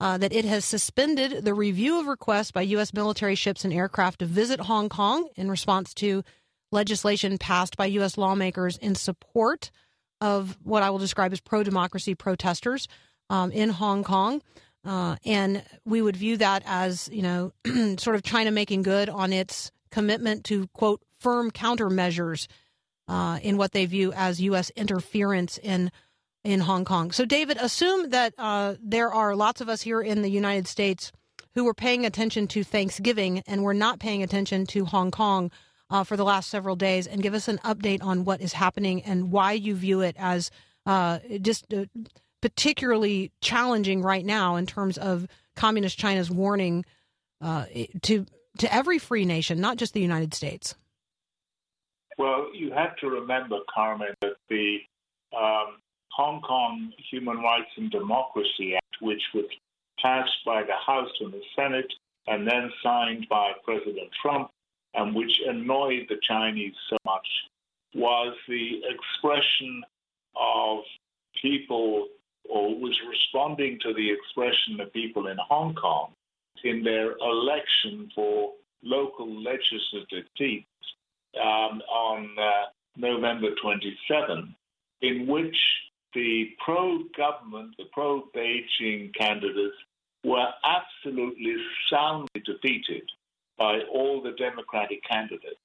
uh, 0.00 0.16
that 0.16 0.32
it 0.32 0.46
has 0.46 0.64
suspended 0.64 1.44
the 1.44 1.52
review 1.52 2.00
of 2.00 2.06
requests 2.06 2.52
by 2.52 2.62
U.S. 2.62 2.94
military 2.94 3.34
ships 3.34 3.66
and 3.66 3.72
aircraft 3.72 4.20
to 4.20 4.26
visit 4.26 4.60
Hong 4.60 4.88
Kong 4.88 5.28
in 5.36 5.50
response 5.50 5.92
to 5.94 6.24
legislation 6.72 7.38
passed 7.38 7.76
by 7.76 7.86
U.S. 7.86 8.16
lawmakers 8.16 8.76
in 8.76 8.94
support 8.94 9.70
of 10.20 10.58
what 10.62 10.82
I 10.82 10.90
will 10.90 10.98
describe 10.98 11.32
as 11.32 11.40
pro 11.40 11.62
democracy 11.62 12.14
protesters 12.14 12.88
um, 13.28 13.50
in 13.52 13.70
Hong 13.70 14.04
Kong. 14.04 14.42
Uh, 14.84 15.16
and 15.24 15.62
we 15.84 16.00
would 16.00 16.16
view 16.16 16.36
that 16.38 16.62
as, 16.64 17.08
you 17.12 17.22
know, 17.22 17.52
sort 17.98 18.16
of 18.16 18.22
China 18.22 18.50
making 18.50 18.82
good 18.82 19.08
on 19.08 19.32
its 19.32 19.70
commitment 19.90 20.44
to, 20.44 20.68
quote, 20.68 21.02
firm 21.18 21.50
countermeasures 21.50 22.46
uh, 23.08 23.38
in 23.42 23.56
what 23.56 23.72
they 23.72 23.86
view 23.86 24.12
as 24.12 24.40
U.S. 24.40 24.70
interference 24.70 25.58
in 25.58 25.90
in 26.42 26.60
Hong 26.60 26.86
Kong. 26.86 27.10
So, 27.10 27.26
David, 27.26 27.58
assume 27.58 28.10
that 28.10 28.32
uh, 28.38 28.76
there 28.82 29.12
are 29.12 29.36
lots 29.36 29.60
of 29.60 29.68
us 29.68 29.82
here 29.82 30.00
in 30.00 30.22
the 30.22 30.30
United 30.30 30.66
States 30.66 31.12
who 31.54 31.64
were 31.64 31.74
paying 31.74 32.06
attention 32.06 32.46
to 32.48 32.64
Thanksgiving 32.64 33.42
and 33.46 33.62
were 33.62 33.74
not 33.74 33.98
paying 33.98 34.22
attention 34.22 34.64
to 34.66 34.86
Hong 34.86 35.10
Kong 35.10 35.50
uh, 35.90 36.04
for 36.04 36.16
the 36.16 36.24
last 36.24 36.50
several 36.50 36.76
days, 36.76 37.06
and 37.06 37.22
give 37.22 37.34
us 37.34 37.48
an 37.48 37.58
update 37.58 38.02
on 38.02 38.24
what 38.24 38.40
is 38.40 38.52
happening 38.52 39.02
and 39.02 39.32
why 39.32 39.52
you 39.52 39.74
view 39.74 40.00
it 40.00 40.16
as 40.18 40.50
uh, 40.86 41.18
just 41.40 41.72
uh, 41.72 41.84
particularly 42.40 43.32
challenging 43.40 44.02
right 44.02 44.24
now 44.24 44.56
in 44.56 44.66
terms 44.66 44.96
of 44.98 45.26
communist 45.56 45.98
China's 45.98 46.30
warning 46.30 46.84
uh, 47.40 47.66
to 48.02 48.26
to 48.58 48.74
every 48.74 48.98
free 48.98 49.24
nation, 49.24 49.60
not 49.60 49.76
just 49.76 49.94
the 49.94 50.00
United 50.00 50.34
States. 50.34 50.74
Well, 52.18 52.48
you 52.54 52.72
have 52.72 52.96
to 52.96 53.08
remember, 53.08 53.56
Carmen, 53.74 54.14
that 54.20 54.34
the 54.48 54.78
um, 55.34 55.78
Hong 56.10 56.42
Kong 56.42 56.92
Human 57.10 57.38
Rights 57.38 57.70
and 57.76 57.90
Democracy 57.90 58.74
Act, 58.74 58.96
which 59.00 59.22
was 59.34 59.46
passed 60.02 60.44
by 60.44 60.62
the 60.62 60.74
House 60.86 61.10
and 61.20 61.32
the 61.32 61.40
Senate 61.56 61.90
and 62.26 62.46
then 62.46 62.70
signed 62.82 63.26
by 63.30 63.52
President 63.64 64.08
Trump, 64.20 64.50
and 64.94 65.14
which 65.14 65.32
annoyed 65.46 66.06
the 66.08 66.18
Chinese 66.22 66.74
so 66.88 66.96
much, 67.04 67.26
was 67.94 68.34
the 68.48 68.82
expression 68.88 69.82
of 70.36 70.80
people, 71.40 72.06
or 72.48 72.78
was 72.78 72.98
responding 73.08 73.78
to 73.82 73.92
the 73.94 74.10
expression 74.10 74.80
of 74.80 74.92
people 74.92 75.28
in 75.28 75.36
Hong 75.48 75.74
Kong 75.74 76.12
in 76.64 76.82
their 76.82 77.12
election 77.18 78.10
for 78.14 78.52
local 78.82 79.42
legislative 79.42 80.24
seats 80.36 80.66
um, 81.36 81.80
on 81.90 82.28
uh, 82.38 82.66
November 82.96 83.48
27, 83.62 84.54
in 85.02 85.26
which 85.26 85.56
the 86.14 86.50
pro 86.64 86.98
government, 87.16 87.74
the 87.78 87.84
pro 87.92 88.24
Beijing 88.34 89.14
candidates 89.14 89.76
were 90.24 90.48
absolutely 90.64 91.56
soundly 91.88 92.42
defeated 92.44 93.08
by 93.60 93.80
all 93.92 94.22
the 94.22 94.32
Democratic 94.32 95.04
candidates. 95.04 95.60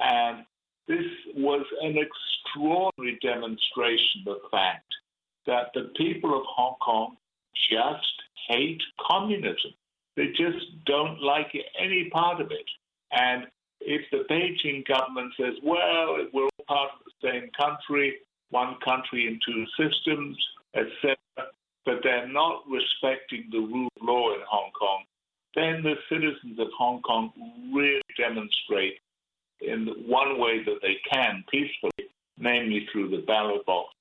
And 0.00 0.44
this 0.88 1.04
was 1.36 1.64
an 1.82 1.96
extraordinary 1.98 3.18
demonstration 3.22 4.24
of 4.26 4.38
the 4.42 4.48
fact 4.50 4.86
that 5.46 5.66
the 5.74 5.90
people 5.96 6.34
of 6.34 6.42
Hong 6.46 6.76
Kong 6.80 7.16
just 7.70 8.14
hate 8.48 8.82
communism. 9.06 9.72
They 10.16 10.28
just 10.28 10.64
don't 10.86 11.22
like 11.22 11.52
any 11.78 12.08
part 12.10 12.40
of 12.40 12.50
it. 12.50 12.66
And 13.12 13.46
if 13.80 14.02
the 14.10 14.24
Beijing 14.30 14.86
government 14.86 15.32
says, 15.38 15.54
well, 15.62 16.16
we're 16.32 16.44
all 16.44 16.64
part 16.66 16.90
of 16.94 17.00
the 17.04 17.30
same 17.30 17.50
country, 17.58 18.16
one 18.50 18.76
country 18.84 19.26
in 19.26 19.38
two 19.44 19.64
systems, 19.78 20.36
etc., 20.74 21.16
but 21.84 22.00
they're 22.02 22.28
not 22.28 22.64
respecting 22.68 23.48
the 23.50 23.60
rule 23.60 23.88
of 23.96 24.06
law 24.06 24.34
in 24.34 24.40
Hong 24.48 24.70
Kong, 24.78 25.04
then 25.54 25.82
the 25.82 25.94
citizens 26.08 26.58
of 26.58 26.68
Hong 26.76 27.02
Kong 27.02 27.32
really 27.74 28.00
demonstrate 28.16 28.98
in 29.60 29.86
one 30.06 30.38
way 30.38 30.62
that 30.64 30.78
they 30.82 30.96
can 31.10 31.44
peacefully, 31.50 32.10
namely 32.38 32.86
through 32.92 33.10
the 33.10 33.24
ballot 33.26 33.64
box, 33.66 33.92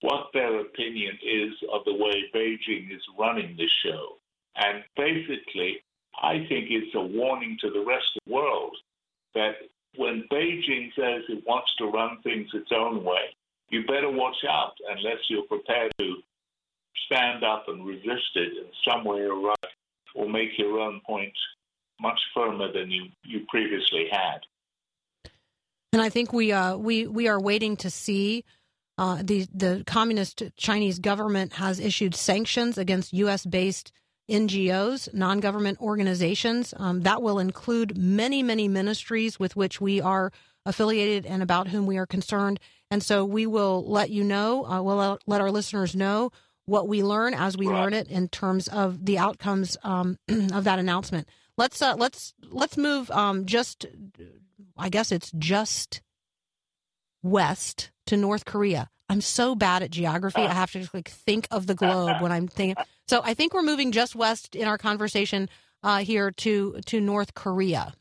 what 0.00 0.26
their 0.32 0.60
opinion 0.60 1.16
is 1.22 1.52
of 1.72 1.84
the 1.84 1.94
way 1.94 2.24
Beijing 2.34 2.94
is 2.94 3.02
running 3.18 3.56
this 3.56 3.70
show. 3.84 4.16
And 4.56 4.82
basically, 4.96 5.82
I 6.22 6.46
think 6.48 6.66
it's 6.70 6.94
a 6.94 7.00
warning 7.00 7.56
to 7.60 7.70
the 7.70 7.84
rest 7.84 8.06
of 8.16 8.22
the 8.26 8.34
world 8.34 8.76
that 9.34 9.54
when 9.96 10.24
Beijing 10.30 10.90
says 10.94 11.22
it 11.28 11.44
wants 11.46 11.74
to 11.78 11.86
run 11.86 12.18
things 12.22 12.48
its 12.52 12.70
own 12.72 13.04
way, 13.04 13.34
you 13.70 13.86
better 13.86 14.10
watch 14.10 14.36
out 14.48 14.74
unless 14.90 15.18
you're 15.28 15.46
prepared 15.46 15.92
to 15.98 16.16
stand 17.06 17.44
up 17.44 17.64
and 17.68 17.86
resist 17.86 18.36
it 18.36 18.52
in 18.58 18.66
some 18.86 19.04
way 19.04 19.20
or 19.20 19.50
other, 19.50 19.73
or 20.14 20.28
make 20.28 20.50
your 20.56 20.78
own 20.78 21.00
point 21.06 21.32
much 22.00 22.18
firmer 22.34 22.72
than 22.72 22.90
you, 22.90 23.04
you 23.24 23.40
previously 23.48 24.06
had. 24.10 24.40
And 25.92 26.02
I 26.02 26.08
think 26.08 26.32
we 26.32 26.52
uh, 26.52 26.76
we 26.76 27.06
we 27.06 27.28
are 27.28 27.40
waiting 27.40 27.76
to 27.78 27.90
see. 27.90 28.44
Uh, 28.96 29.20
the 29.22 29.46
the 29.52 29.82
communist 29.86 30.42
Chinese 30.56 30.98
government 31.00 31.54
has 31.54 31.80
issued 31.80 32.14
sanctions 32.14 32.78
against 32.78 33.12
U.S. 33.12 33.44
based 33.44 33.92
NGOs, 34.28 35.12
non 35.12 35.40
government 35.40 35.80
organizations. 35.80 36.74
Um, 36.76 37.02
that 37.02 37.22
will 37.22 37.38
include 37.38 37.96
many 37.96 38.42
many 38.42 38.68
ministries 38.68 39.38
with 39.38 39.56
which 39.56 39.80
we 39.80 40.00
are 40.00 40.32
affiliated 40.66 41.26
and 41.26 41.42
about 41.42 41.68
whom 41.68 41.86
we 41.86 41.98
are 41.98 42.06
concerned. 42.06 42.58
And 42.90 43.02
so 43.02 43.24
we 43.24 43.46
will 43.46 43.84
let 43.88 44.10
you 44.10 44.24
know. 44.24 44.64
Uh, 44.66 44.82
we'll 44.82 45.18
let 45.26 45.40
our 45.40 45.50
listeners 45.50 45.94
know 45.94 46.30
what 46.66 46.88
we 46.88 47.02
learn 47.02 47.34
as 47.34 47.56
we 47.56 47.66
right. 47.66 47.82
learn 47.82 47.94
it 47.94 48.08
in 48.08 48.28
terms 48.28 48.68
of 48.68 49.04
the 49.04 49.18
outcomes 49.18 49.76
um, 49.82 50.18
of 50.28 50.64
that 50.64 50.78
announcement. 50.78 51.28
Let's 51.56 51.80
uh, 51.80 51.94
let's 51.96 52.34
let's 52.50 52.76
move 52.76 53.10
um, 53.10 53.46
just. 53.46 53.86
I 54.76 54.88
guess 54.88 55.12
it's 55.12 55.30
just 55.38 56.02
west 57.22 57.92
to 58.06 58.16
North 58.16 58.44
Korea. 58.44 58.90
I'm 59.08 59.20
so 59.20 59.54
bad 59.54 59.82
at 59.82 59.90
geography. 59.90 60.40
I 60.42 60.52
have 60.52 60.72
to 60.72 60.80
just 60.80 60.94
like 60.94 61.08
think 61.08 61.46
of 61.50 61.66
the 61.66 61.74
globe 61.74 62.20
when 62.20 62.32
I'm 62.32 62.48
thinking. 62.48 62.82
So 63.06 63.20
I 63.22 63.34
think 63.34 63.54
we're 63.54 63.62
moving 63.62 63.92
just 63.92 64.16
west 64.16 64.56
in 64.56 64.66
our 64.66 64.78
conversation 64.78 65.48
uh, 65.82 65.98
here 65.98 66.30
to 66.30 66.80
to 66.86 67.00
North 67.00 67.34
Korea. 67.34 67.94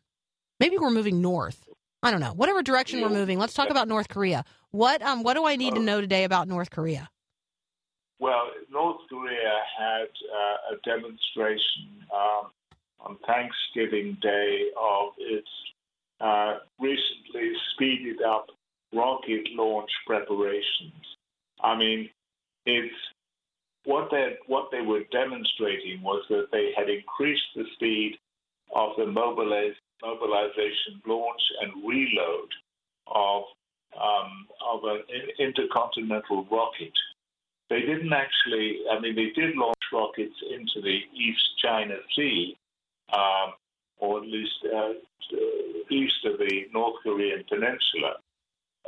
Maybe 0.59 0.77
we're 0.77 0.91
moving 0.91 1.21
north. 1.21 1.67
I 2.01 2.11
don't 2.11 2.19
know. 2.21 2.33
Whatever 2.33 2.61
direction 2.63 3.01
we're 3.01 3.09
moving, 3.09 3.39
let's 3.39 3.53
talk 3.53 3.69
about 3.69 3.87
North 3.87 4.07
Korea. 4.09 4.43
What 4.71 5.01
um 5.01 5.23
what 5.23 5.35
do 5.35 5.45
I 5.45 5.55
need 5.55 5.75
to 5.75 5.81
know 5.81 6.01
today 6.01 6.23
about 6.23 6.47
North 6.47 6.69
Korea? 6.69 7.09
Well, 8.23 8.51
North 8.71 9.01
Korea 9.09 9.53
had 9.77 10.07
uh, 10.07 10.75
a 10.75 10.77
demonstration 10.85 12.07
um, 12.15 12.51
on 13.01 13.17
Thanksgiving 13.27 14.17
Day 14.21 14.69
of 14.81 15.09
its 15.17 15.49
uh, 16.21 16.59
recently 16.79 17.51
speeded 17.73 18.21
up 18.21 18.47
rocket 18.93 19.49
launch 19.51 19.91
preparations. 20.07 21.03
I 21.61 21.75
mean, 21.77 22.09
it's 22.65 22.95
what 23.83 24.07
they 24.09 24.37
what 24.47 24.69
they 24.71 24.79
were 24.79 25.03
demonstrating 25.11 26.01
was 26.01 26.23
that 26.29 26.47
they 26.53 26.71
had 26.77 26.87
increased 26.89 27.51
the 27.57 27.65
speed 27.73 28.13
of 28.73 28.91
the 28.97 29.05
mobilize, 29.05 29.75
mobilization, 30.01 31.01
launch, 31.05 31.41
and 31.59 31.85
reload 31.85 32.49
of 33.05 33.43
um, 34.01 34.47
of 34.65 34.79
an 34.85 35.01
intercontinental 35.39 36.45
rocket. 36.49 36.93
They 37.73 37.81
didn't 37.81 38.13
actually. 38.13 38.81
I 38.91 38.99
mean, 38.99 39.15
they 39.15 39.31
did 39.31 39.55
launch 39.55 39.81
rockets 39.91 40.35
into 40.47 40.79
the 40.79 40.99
East 41.11 41.57
China 41.57 41.95
Sea, 42.15 42.55
um, 43.11 43.53
or 43.97 44.19
at 44.19 44.27
least 44.27 44.59
uh, 44.63 44.93
east 45.89 46.23
of 46.23 46.37
the 46.37 46.67
North 46.71 47.01
Korean 47.01 47.43
peninsula. 47.49 48.17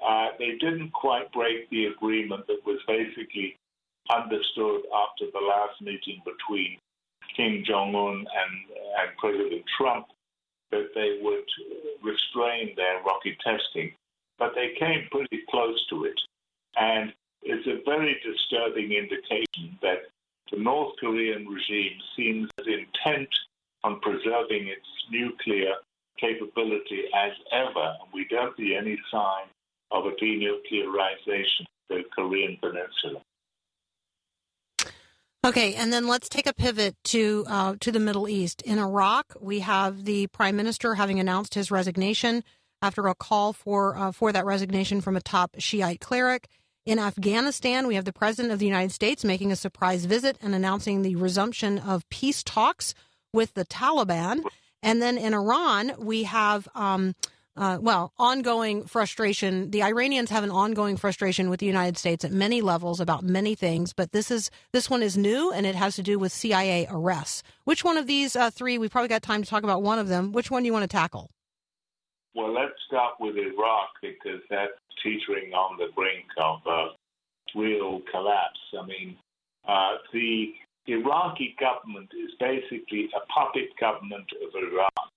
Uh, 0.07 0.27
they 0.37 0.51
didn't 0.61 0.91
quite 0.93 1.31
break 1.31 1.67
the 1.71 1.85
agreement 1.85 2.45
that 2.45 2.59
was 2.63 2.79
basically 2.87 3.57
understood 4.13 4.81
after 4.93 5.25
the 5.33 5.41
last 5.41 5.81
meeting 5.81 6.21
between 6.23 6.77
Kim 7.35 7.63
Jong 7.65 7.95
Un 7.95 8.17
and, 8.17 8.53
and 9.01 9.17
President 9.17 9.63
Trump 9.79 10.05
that 10.69 10.89
they 10.93 11.17
would 11.23 11.49
restrain 12.03 12.75
their 12.75 13.01
rocket 13.01 13.35
testing. 13.43 13.95
But 14.37 14.53
they 14.53 14.77
came 14.77 15.07
pretty 15.09 15.41
close 15.49 15.83
to 15.89 16.05
it. 16.05 16.21
And 16.77 17.13
it's 17.45 17.67
a 17.67 17.83
very 17.85 18.19
disturbing 18.25 18.91
indication 18.91 19.77
that 19.81 20.09
the 20.51 20.57
North 20.57 20.93
Korean 20.99 21.47
regime 21.47 21.97
seems 22.15 22.49
as 22.59 22.65
intent 22.65 23.29
on 23.83 23.99
preserving 23.99 24.67
its 24.67 24.87
nuclear 25.11 25.73
capability 26.19 27.03
as 27.15 27.31
ever. 27.51 27.95
We 28.13 28.25
don't 28.29 28.55
see 28.57 28.75
any 28.75 28.97
sign 29.11 29.45
of 29.91 30.05
a 30.05 30.11
denuclearization 30.11 31.61
of 31.61 31.89
the 31.89 32.03
Korean 32.15 32.57
Peninsula. 32.59 33.21
Okay, 35.45 35.75
and 35.75 35.93
then 35.93 36.07
let's 36.07 36.27
take 36.27 36.47
a 36.47 36.53
pivot 36.53 36.95
to 37.05 37.45
uh, 37.47 37.75
to 37.79 37.91
the 37.91 37.99
Middle 37.99 38.27
East. 38.27 38.63
In 38.63 38.79
Iraq, 38.79 39.35
we 39.39 39.59
have 39.59 40.05
the 40.05 40.25
prime 40.27 40.55
minister 40.55 40.95
having 40.95 41.19
announced 41.19 41.53
his 41.53 41.69
resignation 41.69 42.43
after 42.81 43.07
a 43.07 43.13
call 43.13 43.53
for 43.53 43.95
uh, 43.95 44.11
for 44.11 44.31
that 44.31 44.45
resignation 44.45 45.01
from 45.01 45.15
a 45.15 45.21
top 45.21 45.51
Shiite 45.59 45.99
cleric. 45.99 46.47
In 46.85 46.99
Afghanistan, 46.99 47.87
we 47.87 47.95
have 47.95 48.05
the 48.05 48.13
President 48.13 48.53
of 48.53 48.59
the 48.59 48.67
United 48.67 48.91
States 48.91 49.25
making 49.25 49.51
a 49.51 49.55
surprise 49.55 50.05
visit 50.05 50.37
and 50.39 50.53
announcing 50.53 51.01
the 51.01 51.15
resumption 51.15 51.79
of 51.79 52.07
peace 52.09 52.43
talks 52.43 52.93
with 53.33 53.55
the 53.55 53.65
Taliban. 53.65 54.43
And 54.83 55.01
then 55.01 55.17
in 55.17 55.33
Iran, 55.33 55.93
we 55.97 56.23
have, 56.25 56.67
um, 56.75 57.15
uh, 57.57 57.79
well, 57.81 58.13
ongoing 58.19 58.85
frustration. 58.85 59.71
The 59.71 59.81
Iranians 59.81 60.29
have 60.29 60.43
an 60.43 60.51
ongoing 60.51 60.95
frustration 60.95 61.49
with 61.49 61.59
the 61.59 61.65
United 61.65 61.97
States 61.97 62.23
at 62.23 62.31
many 62.31 62.61
levels 62.61 62.99
about 62.99 63.23
many 63.23 63.55
things, 63.55 63.91
but 63.91 64.11
this 64.11 64.29
is 64.29 64.51
this 64.71 64.87
one 64.87 65.01
is 65.01 65.17
new 65.17 65.51
and 65.51 65.65
it 65.65 65.73
has 65.73 65.95
to 65.95 66.03
do 66.03 66.19
with 66.19 66.31
CIA 66.31 66.85
arrests. 66.87 67.41
Which 67.63 67.83
one 67.83 67.97
of 67.97 68.05
these 68.05 68.35
uh, 68.35 68.51
three? 68.51 68.77
We 68.77 68.89
probably 68.89 69.07
got 69.07 69.23
time 69.23 69.41
to 69.41 69.49
talk 69.49 69.63
about 69.63 69.81
one 69.81 69.97
of 69.97 70.07
them. 70.07 70.33
Which 70.33 70.51
one 70.51 70.61
do 70.61 70.67
you 70.67 70.73
want 70.73 70.83
to 70.83 70.87
tackle? 70.95 71.31
Well, 72.35 72.53
let's 72.53 72.73
start 72.85 73.13
with 73.17 73.37
Iraq 73.37 73.91
because 74.01 74.41
that's 74.49 74.73
teetering 75.01 75.53
on 75.53 75.77
the 75.77 75.87
brink 75.95 76.25
of 76.37 76.59
a 76.67 76.87
real 77.57 78.01
collapse. 78.11 78.59
I 78.77 78.85
mean, 78.85 79.15
uh, 79.65 79.95
the 80.11 80.53
Iraqi 80.87 81.55
government 81.57 82.09
is 82.13 82.31
basically 82.37 83.09
a 83.15 83.25
puppet 83.27 83.69
government 83.79 84.29
of 84.43 84.53
Iran, 84.53 85.07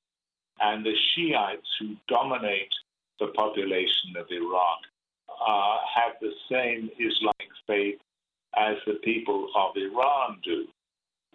and 0.61 0.87
the 0.87 0.95
Shiites 0.95 1.66
who 1.81 1.97
dominate 2.07 2.73
the 3.19 3.29
population 3.35 4.14
of 4.16 4.27
Iraq 4.31 4.79
uh, 5.29 5.79
have 5.93 6.12
the 6.21 6.33
same 6.49 6.89
Islamic 7.01 7.51
faith 7.66 7.99
as 8.57 8.77
the 8.87 8.95
people 9.03 9.49
of 9.57 9.77
Iran 9.77 10.39
do, 10.45 10.66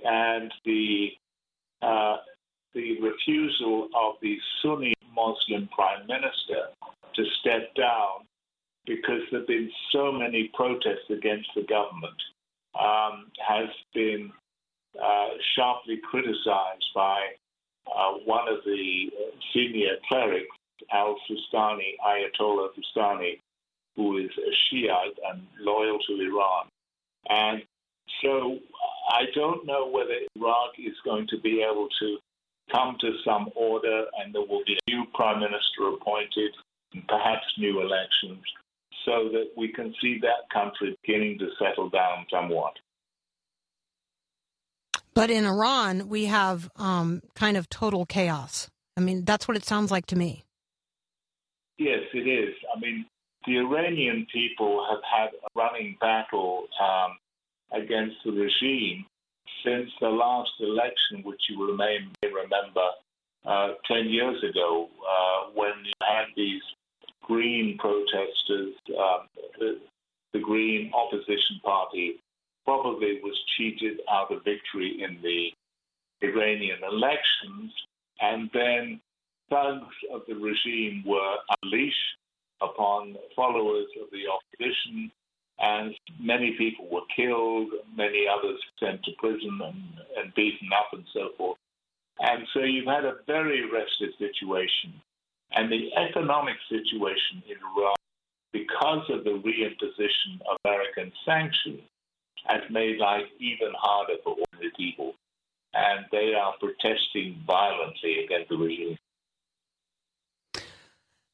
and 0.06 0.50
the 0.64 1.10
uh, 1.82 2.18
the 2.74 3.00
refusal 3.02 3.90
of 3.96 4.16
the 4.22 4.38
Sunni 4.62 4.94
Muslim 5.16 5.70
prime 5.74 6.06
minister 6.08 6.70
to 7.16 7.24
step 7.40 7.74
down 7.76 8.26
because 8.86 9.22
there 9.32 9.42
have 9.42 9.48
been 9.48 9.72
so 9.92 10.12
many 10.12 10.50
protests 10.54 11.10
against 11.10 11.50
the 11.56 11.64
government 11.64 12.20
um, 12.80 13.32
has 13.46 13.70
been 13.94 14.32
uh, 15.02 15.30
sharply 15.56 16.00
criticized 16.10 16.86
by 16.96 17.20
uh, 17.88 18.14
one 18.26 18.48
of 18.48 18.60
the 18.66 19.10
senior 19.54 19.96
clerics, 20.08 20.56
Al 20.92 21.16
Sistani, 21.30 21.96
Ayatollah 22.06 22.70
Sistani, 22.78 23.40
who 23.96 24.18
is 24.18 24.30
a 24.38 24.52
Shiite 24.70 25.18
and 25.32 25.42
loyal 25.60 26.00
to 26.08 26.14
Iran. 26.22 26.68
And 27.30 27.64
so 28.22 28.58
I 29.10 29.26
don't 29.36 29.66
know 29.66 29.88
whether 29.88 30.16
Iraq 30.36 30.72
is 30.80 30.96
going 31.06 31.28
to 31.30 31.40
be 31.40 31.62
able 31.62 31.88
to 32.00 32.18
come 32.72 32.97
to 33.01 33.11
some 33.26 33.49
order 33.55 34.05
and 34.20 34.34
there 34.34 34.41
will 34.41 34.64
be 34.66 34.74
a 34.74 34.91
new 34.91 35.05
prime 35.14 35.39
minister 35.39 35.88
appointed 35.93 36.53
and 36.93 37.07
perhaps 37.07 37.45
new 37.57 37.82
elections 37.82 38.43
so 39.05 39.30
that 39.32 39.51
we 39.57 39.68
can 39.68 39.93
see 40.01 40.20
that 40.22 40.49
country 40.51 40.97
beginning 41.03 41.38
to 41.39 41.49
settle 41.59 41.89
down 41.89 42.26
somewhat. 42.32 42.74
But 45.14 45.30
in 45.30 45.45
Iran, 45.45 46.09
we 46.09 46.26
have 46.26 46.70
um, 46.76 47.22
kind 47.36 47.57
of 47.57 47.70
total 47.70 48.05
chaos. 48.05 48.70
I 48.97 49.01
mean, 49.01 49.26
that's 49.26 49.47
what 49.47 49.57
it 49.57 49.66
sounds 49.66 49.91
like 49.91 50.07
to 50.07 50.16
me. 50.16 50.43
Yes, 51.78 52.01
it 52.14 52.28
is. 52.28 52.55
I 52.76 52.80
mean, 52.80 53.05
the 53.45 53.57
Iranian 53.57 54.26
people 54.34 54.86
have 54.89 55.01
had 55.03 55.30
a 55.34 55.47
running 55.55 55.97
battle 55.99 56.68
um, 56.82 57.18
against 57.72 58.16
the 58.26 58.32
regime 58.32 59.05
since 59.64 59.89
the 59.99 60.09
last 60.09 60.51
election, 60.59 61.24
which 61.24 61.41
you 61.49 61.76
may 61.76 61.99
remember 62.24 62.88
uh, 63.45 63.74
10 63.88 64.09
years 64.09 64.43
ago, 64.43 64.89
uh, 65.01 65.49
when 65.53 65.74
you 65.84 65.93
had 66.01 66.26
these 66.36 66.61
Green 67.24 67.78
protesters, 67.78 68.74
um, 68.97 69.28
the, 69.59 69.80
the 70.34 70.39
Green 70.39 70.91
opposition 70.93 71.59
party 71.64 72.20
probably 72.66 73.20
was 73.24 73.38
cheated 73.57 73.99
out 74.11 74.32
of 74.32 74.43
victory 74.43 75.01
in 75.01 75.22
the 75.22 75.49
Iranian 76.22 76.80
elections, 76.84 77.72
and 78.22 78.49
then 78.53 79.01
thugs 79.49 79.95
of 80.14 80.22
the 80.28 80.36
regime 80.36 81.03
were 81.05 81.36
unleashed 81.64 82.18
upon 82.61 83.16
followers 83.36 83.88
of 84.01 84.07
the 84.11 84.24
opposition, 84.28 85.11
and 85.60 85.93
many 86.20 86.56
people 86.58 86.88
were 86.89 87.06
killed, 87.16 87.70
many 87.95 88.26
others 88.28 88.60
sent 88.80 89.04
to 89.04 89.12
prison 89.18 89.60
and, 89.64 89.84
and 90.18 90.34
beaten 90.36 90.70
up, 90.74 90.88
and 90.93 91.04
so 91.14 91.30
forth. 91.38 91.58
And 92.20 92.45
so 92.54 92.60
you've 92.62 92.88
had 92.88 93.06
a 93.06 93.18
very 93.28 93.64
restless 93.70 94.18
situation. 94.18 94.93
And 95.51 95.72
the 95.72 95.93
economic 95.95 96.56
situation 96.70 97.43
in 97.47 97.58
Iran, 97.76 97.95
because 98.51 99.10
of 99.10 99.24
the 99.24 99.41
reimposition 99.41 100.41
of 100.49 100.58
American 100.66 101.12
sanctions, 101.26 101.82
has 102.45 102.62
made 102.70 102.97
life 102.97 103.26
even 103.39 103.72
harder 103.78 104.16
for 104.24 104.36
ordinary 104.36 104.72
people. 104.76 105.14
And 105.74 106.06
they 106.12 106.34
are 106.34 106.54
protesting 106.60 107.41
violently 107.47 108.26
against 108.26 108.49
the 108.49 108.58
regime. 108.58 108.97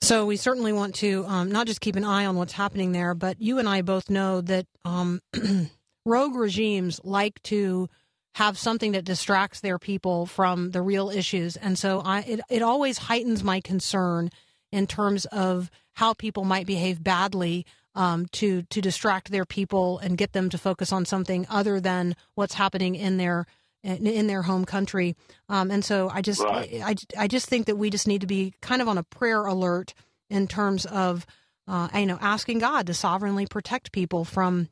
So 0.10 0.26
we 0.26 0.38
certainly 0.38 0.74
want 0.74 0.95
to 0.95 1.24
um, 1.28 1.51
not 1.51 1.68
just 1.68 1.82
keep 1.82 1.95
an 1.95 2.03
eye 2.03 2.26
on 2.26 2.36
what's 2.36 2.53
happening 2.53 2.93
there, 2.93 3.14
but 3.14 3.39
you 3.39 3.60
and 3.60 3.70
I 3.70 3.84
both 3.84 4.10
know 4.10 4.41
that 4.41 4.66
um, 4.84 5.22
rogue 6.03 6.34
regimes 6.34 6.99
like 7.03 7.39
to 7.43 7.88
have 8.34 8.57
something 8.57 8.93
that 8.93 9.05
distracts 9.05 9.60
their 9.60 9.78
people 9.78 10.26
from 10.26 10.72
the 10.72 10.82
real 10.82 11.12
issues, 11.12 11.57
and 11.57 11.78
so 11.78 12.01
I, 12.03 12.22
it 12.22 12.39
it 12.49 12.64
always 12.64 12.97
heightens 12.97 13.43
my 13.43 13.62
concern 13.62 14.32
in 14.72 14.88
terms 14.88 15.26
of 15.26 15.70
how 15.93 16.16
people 16.16 16.43
might 16.43 16.66
behave 16.66 17.03
badly 17.03 17.68
um, 17.93 18.26
to 18.32 18.64
to 18.64 18.82
distract 18.82 19.30
their 19.30 19.45
people 19.45 19.99
and 19.99 20.18
get 20.18 20.34
them 20.34 20.49
to 20.49 20.57
focus 20.57 20.91
on 20.91 21.05
something 21.05 21.45
other 21.51 21.80
than 21.80 22.16
what's 22.34 22.55
happening 22.55 22.95
in 22.95 23.18
their 23.18 23.45
in 23.84 24.27
their 24.27 24.41
home 24.41 24.65
country. 24.65 25.15
Um, 25.47 25.71
and 25.71 25.84
so 25.84 26.09
I 26.09 26.21
just 26.21 26.43
Right. 26.43 26.82
I, 26.84 26.95
I 27.17 27.27
just 27.27 27.47
think 27.47 27.67
that 27.67 27.77
we 27.77 27.89
just 27.89 28.07
need 28.07 28.21
to 28.21 28.27
be 28.27 28.53
kind 28.61 28.82
of 28.82 28.88
on 28.88 28.97
a 28.97 29.03
prayer 29.03 29.45
alert 29.45 29.93
in 30.30 30.47
terms 30.47 30.86
of 30.86 31.25
uh, 31.67 31.88
you 31.93 32.05
know 32.05 32.17
asking 32.21 32.59
God 32.59 32.88
to 32.88 32.93
sovereignly 32.93 33.45
protect 33.45 33.91
people 33.91 34.25
from 34.25 34.69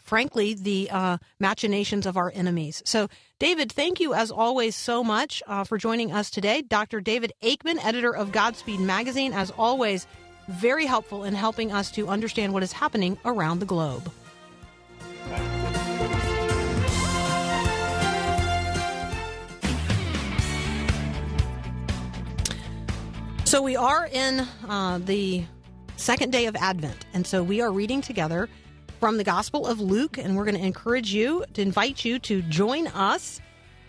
frankly 0.00 0.54
the 0.54 0.90
uh, 0.90 1.18
machinations 1.38 2.06
of 2.06 2.16
our 2.16 2.32
enemies. 2.34 2.82
So 2.86 3.08
David, 3.38 3.70
thank 3.72 4.00
you 4.00 4.14
as 4.14 4.30
always 4.30 4.76
so 4.76 5.04
much 5.04 5.42
uh, 5.46 5.64
for 5.64 5.76
joining 5.78 6.12
us 6.12 6.30
today. 6.30 6.62
Dr. 6.62 7.00
David 7.00 7.32
Aikman, 7.42 7.84
editor 7.84 8.14
of 8.14 8.32
Godspeed 8.32 8.80
magazine, 8.80 9.32
as 9.32 9.50
always 9.50 10.06
very 10.48 10.86
helpful 10.86 11.24
in 11.24 11.34
helping 11.34 11.72
us 11.72 11.90
to 11.92 12.08
understand 12.08 12.52
what 12.52 12.62
is 12.62 12.72
happening 12.72 13.18
around 13.24 13.60
the 13.60 13.66
globe. 13.66 14.10
So 23.44 23.62
we 23.62 23.76
are 23.76 24.08
in 24.10 24.40
uh, 24.68 24.98
the 25.04 25.44
second 25.96 26.32
day 26.32 26.46
of 26.46 26.56
Advent, 26.56 27.06
and 27.12 27.26
so 27.26 27.42
we 27.42 27.60
are 27.60 27.70
reading 27.70 28.00
together 28.00 28.48
from 28.98 29.16
the 29.16 29.22
Gospel 29.22 29.66
of 29.66 29.80
Luke, 29.80 30.18
and 30.18 30.34
we're 30.34 30.46
going 30.46 30.56
to 30.56 30.64
encourage 30.64 31.12
you 31.12 31.44
to 31.52 31.62
invite 31.62 32.04
you 32.04 32.18
to 32.20 32.42
join 32.42 32.88
us. 32.88 33.40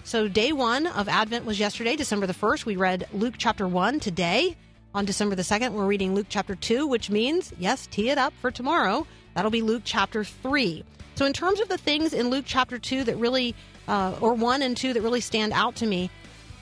So 0.03 0.27
day 0.27 0.51
one 0.51 0.85
of 0.85 1.07
Advent 1.07 1.45
was 1.45 1.59
yesterday, 1.59 1.95
December 1.95 2.27
the 2.27 2.33
first. 2.33 2.65
We 2.65 2.75
read 2.75 3.07
Luke 3.13 3.35
chapter 3.37 3.67
one 3.67 3.99
today. 3.99 4.55
On 4.93 5.03
December 5.03 5.35
the 5.35 5.43
second, 5.43 5.73
we're 5.73 5.87
reading 5.87 6.13
Luke 6.13 6.27
chapter 6.29 6.55
two, 6.55 6.85
which 6.85 7.09
means 7.09 7.51
yes, 7.57 7.87
tee 7.87 8.09
it 8.09 8.17
up 8.17 8.33
for 8.41 8.51
tomorrow. 8.51 9.07
That'll 9.33 9.51
be 9.51 9.61
Luke 9.61 9.81
chapter 9.85 10.23
three. 10.23 10.83
So 11.15 11.25
in 11.25 11.33
terms 11.33 11.59
of 11.59 11.69
the 11.69 11.77
things 11.77 12.13
in 12.13 12.29
Luke 12.29 12.45
chapter 12.45 12.77
two 12.77 13.03
that 13.05 13.15
really, 13.15 13.55
uh, 13.87 14.15
or 14.19 14.33
one 14.33 14.61
and 14.61 14.75
two 14.77 14.93
that 14.93 15.01
really 15.01 15.21
stand 15.21 15.53
out 15.53 15.77
to 15.77 15.87
me, 15.87 16.11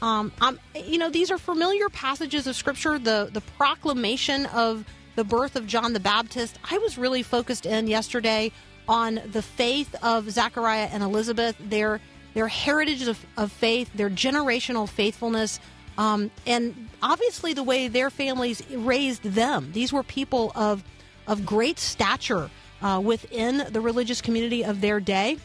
um, 0.03 0.33
um, 0.41 0.59
you 0.75 0.97
know, 0.97 1.09
these 1.09 1.31
are 1.31 1.37
familiar 1.37 1.87
passages 1.87 2.45
of 2.45 2.57
Scripture. 2.57 2.99
The 2.99 3.29
the 3.31 3.39
proclamation 3.57 4.45
of 4.47 4.83
the 5.15 5.23
birth 5.23 5.55
of 5.55 5.65
John 5.65 5.93
the 5.93 6.01
Baptist. 6.01 6.59
I 6.69 6.77
was 6.79 6.97
really 6.97 7.23
focused 7.23 7.65
in 7.65 7.87
yesterday 7.87 8.51
on 8.85 9.21
the 9.31 9.41
faith 9.41 9.95
of 10.03 10.29
Zechariah 10.29 10.89
and 10.91 11.03
Elizabeth, 11.03 11.55
their 11.57 12.01
their 12.33 12.49
heritage 12.49 13.07
of, 13.07 13.25
of 13.37 13.49
faith, 13.49 13.89
their 13.95 14.09
generational 14.09 14.89
faithfulness, 14.89 15.61
um, 15.97 16.31
and 16.45 16.89
obviously 17.01 17.53
the 17.53 17.63
way 17.63 17.87
their 17.87 18.09
families 18.09 18.61
raised 18.71 19.23
them. 19.23 19.71
These 19.71 19.93
were 19.93 20.03
people 20.03 20.51
of 20.53 20.83
of 21.27 21.45
great 21.45 21.79
stature 21.79 22.49
uh, 22.81 23.01
within 23.01 23.67
the 23.71 23.79
religious 23.79 24.19
community 24.19 24.65
of 24.65 24.81
their 24.81 24.99
day 24.99 25.37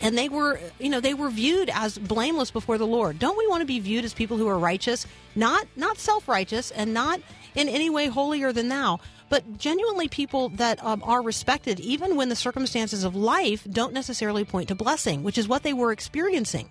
and 0.00 0.16
they 0.16 0.28
were 0.28 0.58
you 0.78 0.88
know 0.88 1.00
they 1.00 1.14
were 1.14 1.30
viewed 1.30 1.70
as 1.72 1.98
blameless 1.98 2.50
before 2.50 2.78
the 2.78 2.86
lord. 2.86 3.18
Don't 3.18 3.38
we 3.38 3.46
want 3.46 3.60
to 3.60 3.66
be 3.66 3.80
viewed 3.80 4.04
as 4.04 4.14
people 4.14 4.36
who 4.36 4.48
are 4.48 4.58
righteous? 4.58 5.06
Not 5.34 5.66
not 5.76 5.98
self-righteous 5.98 6.70
and 6.70 6.94
not 6.94 7.20
in 7.54 7.68
any 7.68 7.90
way 7.90 8.06
holier 8.06 8.52
than 8.52 8.68
thou. 8.68 9.00
But 9.28 9.58
genuinely 9.58 10.08
people 10.08 10.48
that 10.50 10.82
um, 10.82 11.04
are 11.04 11.22
respected 11.22 11.78
even 11.78 12.16
when 12.16 12.30
the 12.30 12.36
circumstances 12.36 13.04
of 13.04 13.14
life 13.14 13.64
don't 13.70 13.92
necessarily 13.92 14.44
point 14.44 14.68
to 14.68 14.74
blessing 14.74 15.22
which 15.22 15.38
is 15.38 15.46
what 15.46 15.62
they 15.62 15.72
were 15.72 15.92
experiencing. 15.92 16.68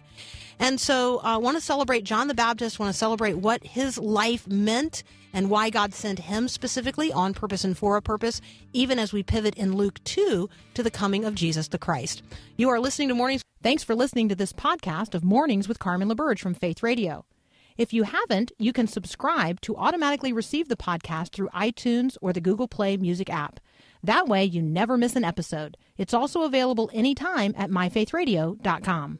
And 0.59 0.79
so 0.79 1.19
I 1.23 1.35
uh, 1.35 1.39
want 1.39 1.55
to 1.55 1.61
celebrate 1.61 2.03
John 2.03 2.27
the 2.27 2.33
Baptist, 2.33 2.79
want 2.79 2.91
to 2.91 2.97
celebrate 2.97 3.35
what 3.35 3.63
his 3.63 3.97
life 3.97 4.45
meant 4.45 5.03
and 5.33 5.49
why 5.49 5.69
God 5.69 5.93
sent 5.93 6.19
him 6.19 6.47
specifically 6.47 7.11
on 7.11 7.33
purpose 7.33 7.63
and 7.63 7.77
for 7.77 7.97
a 7.97 8.01
purpose, 8.01 8.41
even 8.73 8.99
as 8.99 9.13
we 9.13 9.23
pivot 9.23 9.55
in 9.55 9.75
Luke 9.75 10.03
2 10.03 10.49
to 10.73 10.83
the 10.83 10.91
coming 10.91 11.25
of 11.25 11.35
Jesus 11.35 11.67
the 11.67 11.77
Christ. 11.77 12.21
You 12.57 12.69
are 12.69 12.79
listening 12.79 13.09
to 13.09 13.15
Mornings. 13.15 13.41
Thanks 13.61 13.83
for 13.83 13.95
listening 13.95 14.29
to 14.29 14.35
this 14.35 14.53
podcast 14.53 15.13
of 15.13 15.23
Mornings 15.23 15.67
with 15.67 15.79
Carmen 15.79 16.09
LaBerge 16.09 16.39
from 16.39 16.53
Faith 16.53 16.81
Radio. 16.81 17.25
If 17.77 17.93
you 17.93 18.03
haven't, 18.03 18.51
you 18.57 18.73
can 18.73 18.87
subscribe 18.87 19.61
to 19.61 19.77
automatically 19.77 20.33
receive 20.33 20.67
the 20.67 20.75
podcast 20.75 21.31
through 21.31 21.47
iTunes 21.49 22.17
or 22.21 22.33
the 22.33 22.41
Google 22.41 22.67
Play 22.67 22.97
Music 22.97 23.29
app. 23.29 23.59
That 24.03 24.27
way, 24.27 24.43
you 24.43 24.61
never 24.61 24.97
miss 24.97 25.15
an 25.15 25.23
episode. 25.23 25.77
It's 25.97 26.13
also 26.13 26.43
available 26.43 26.89
anytime 26.93 27.53
at 27.57 27.69
myfaithradio.com. 27.69 29.19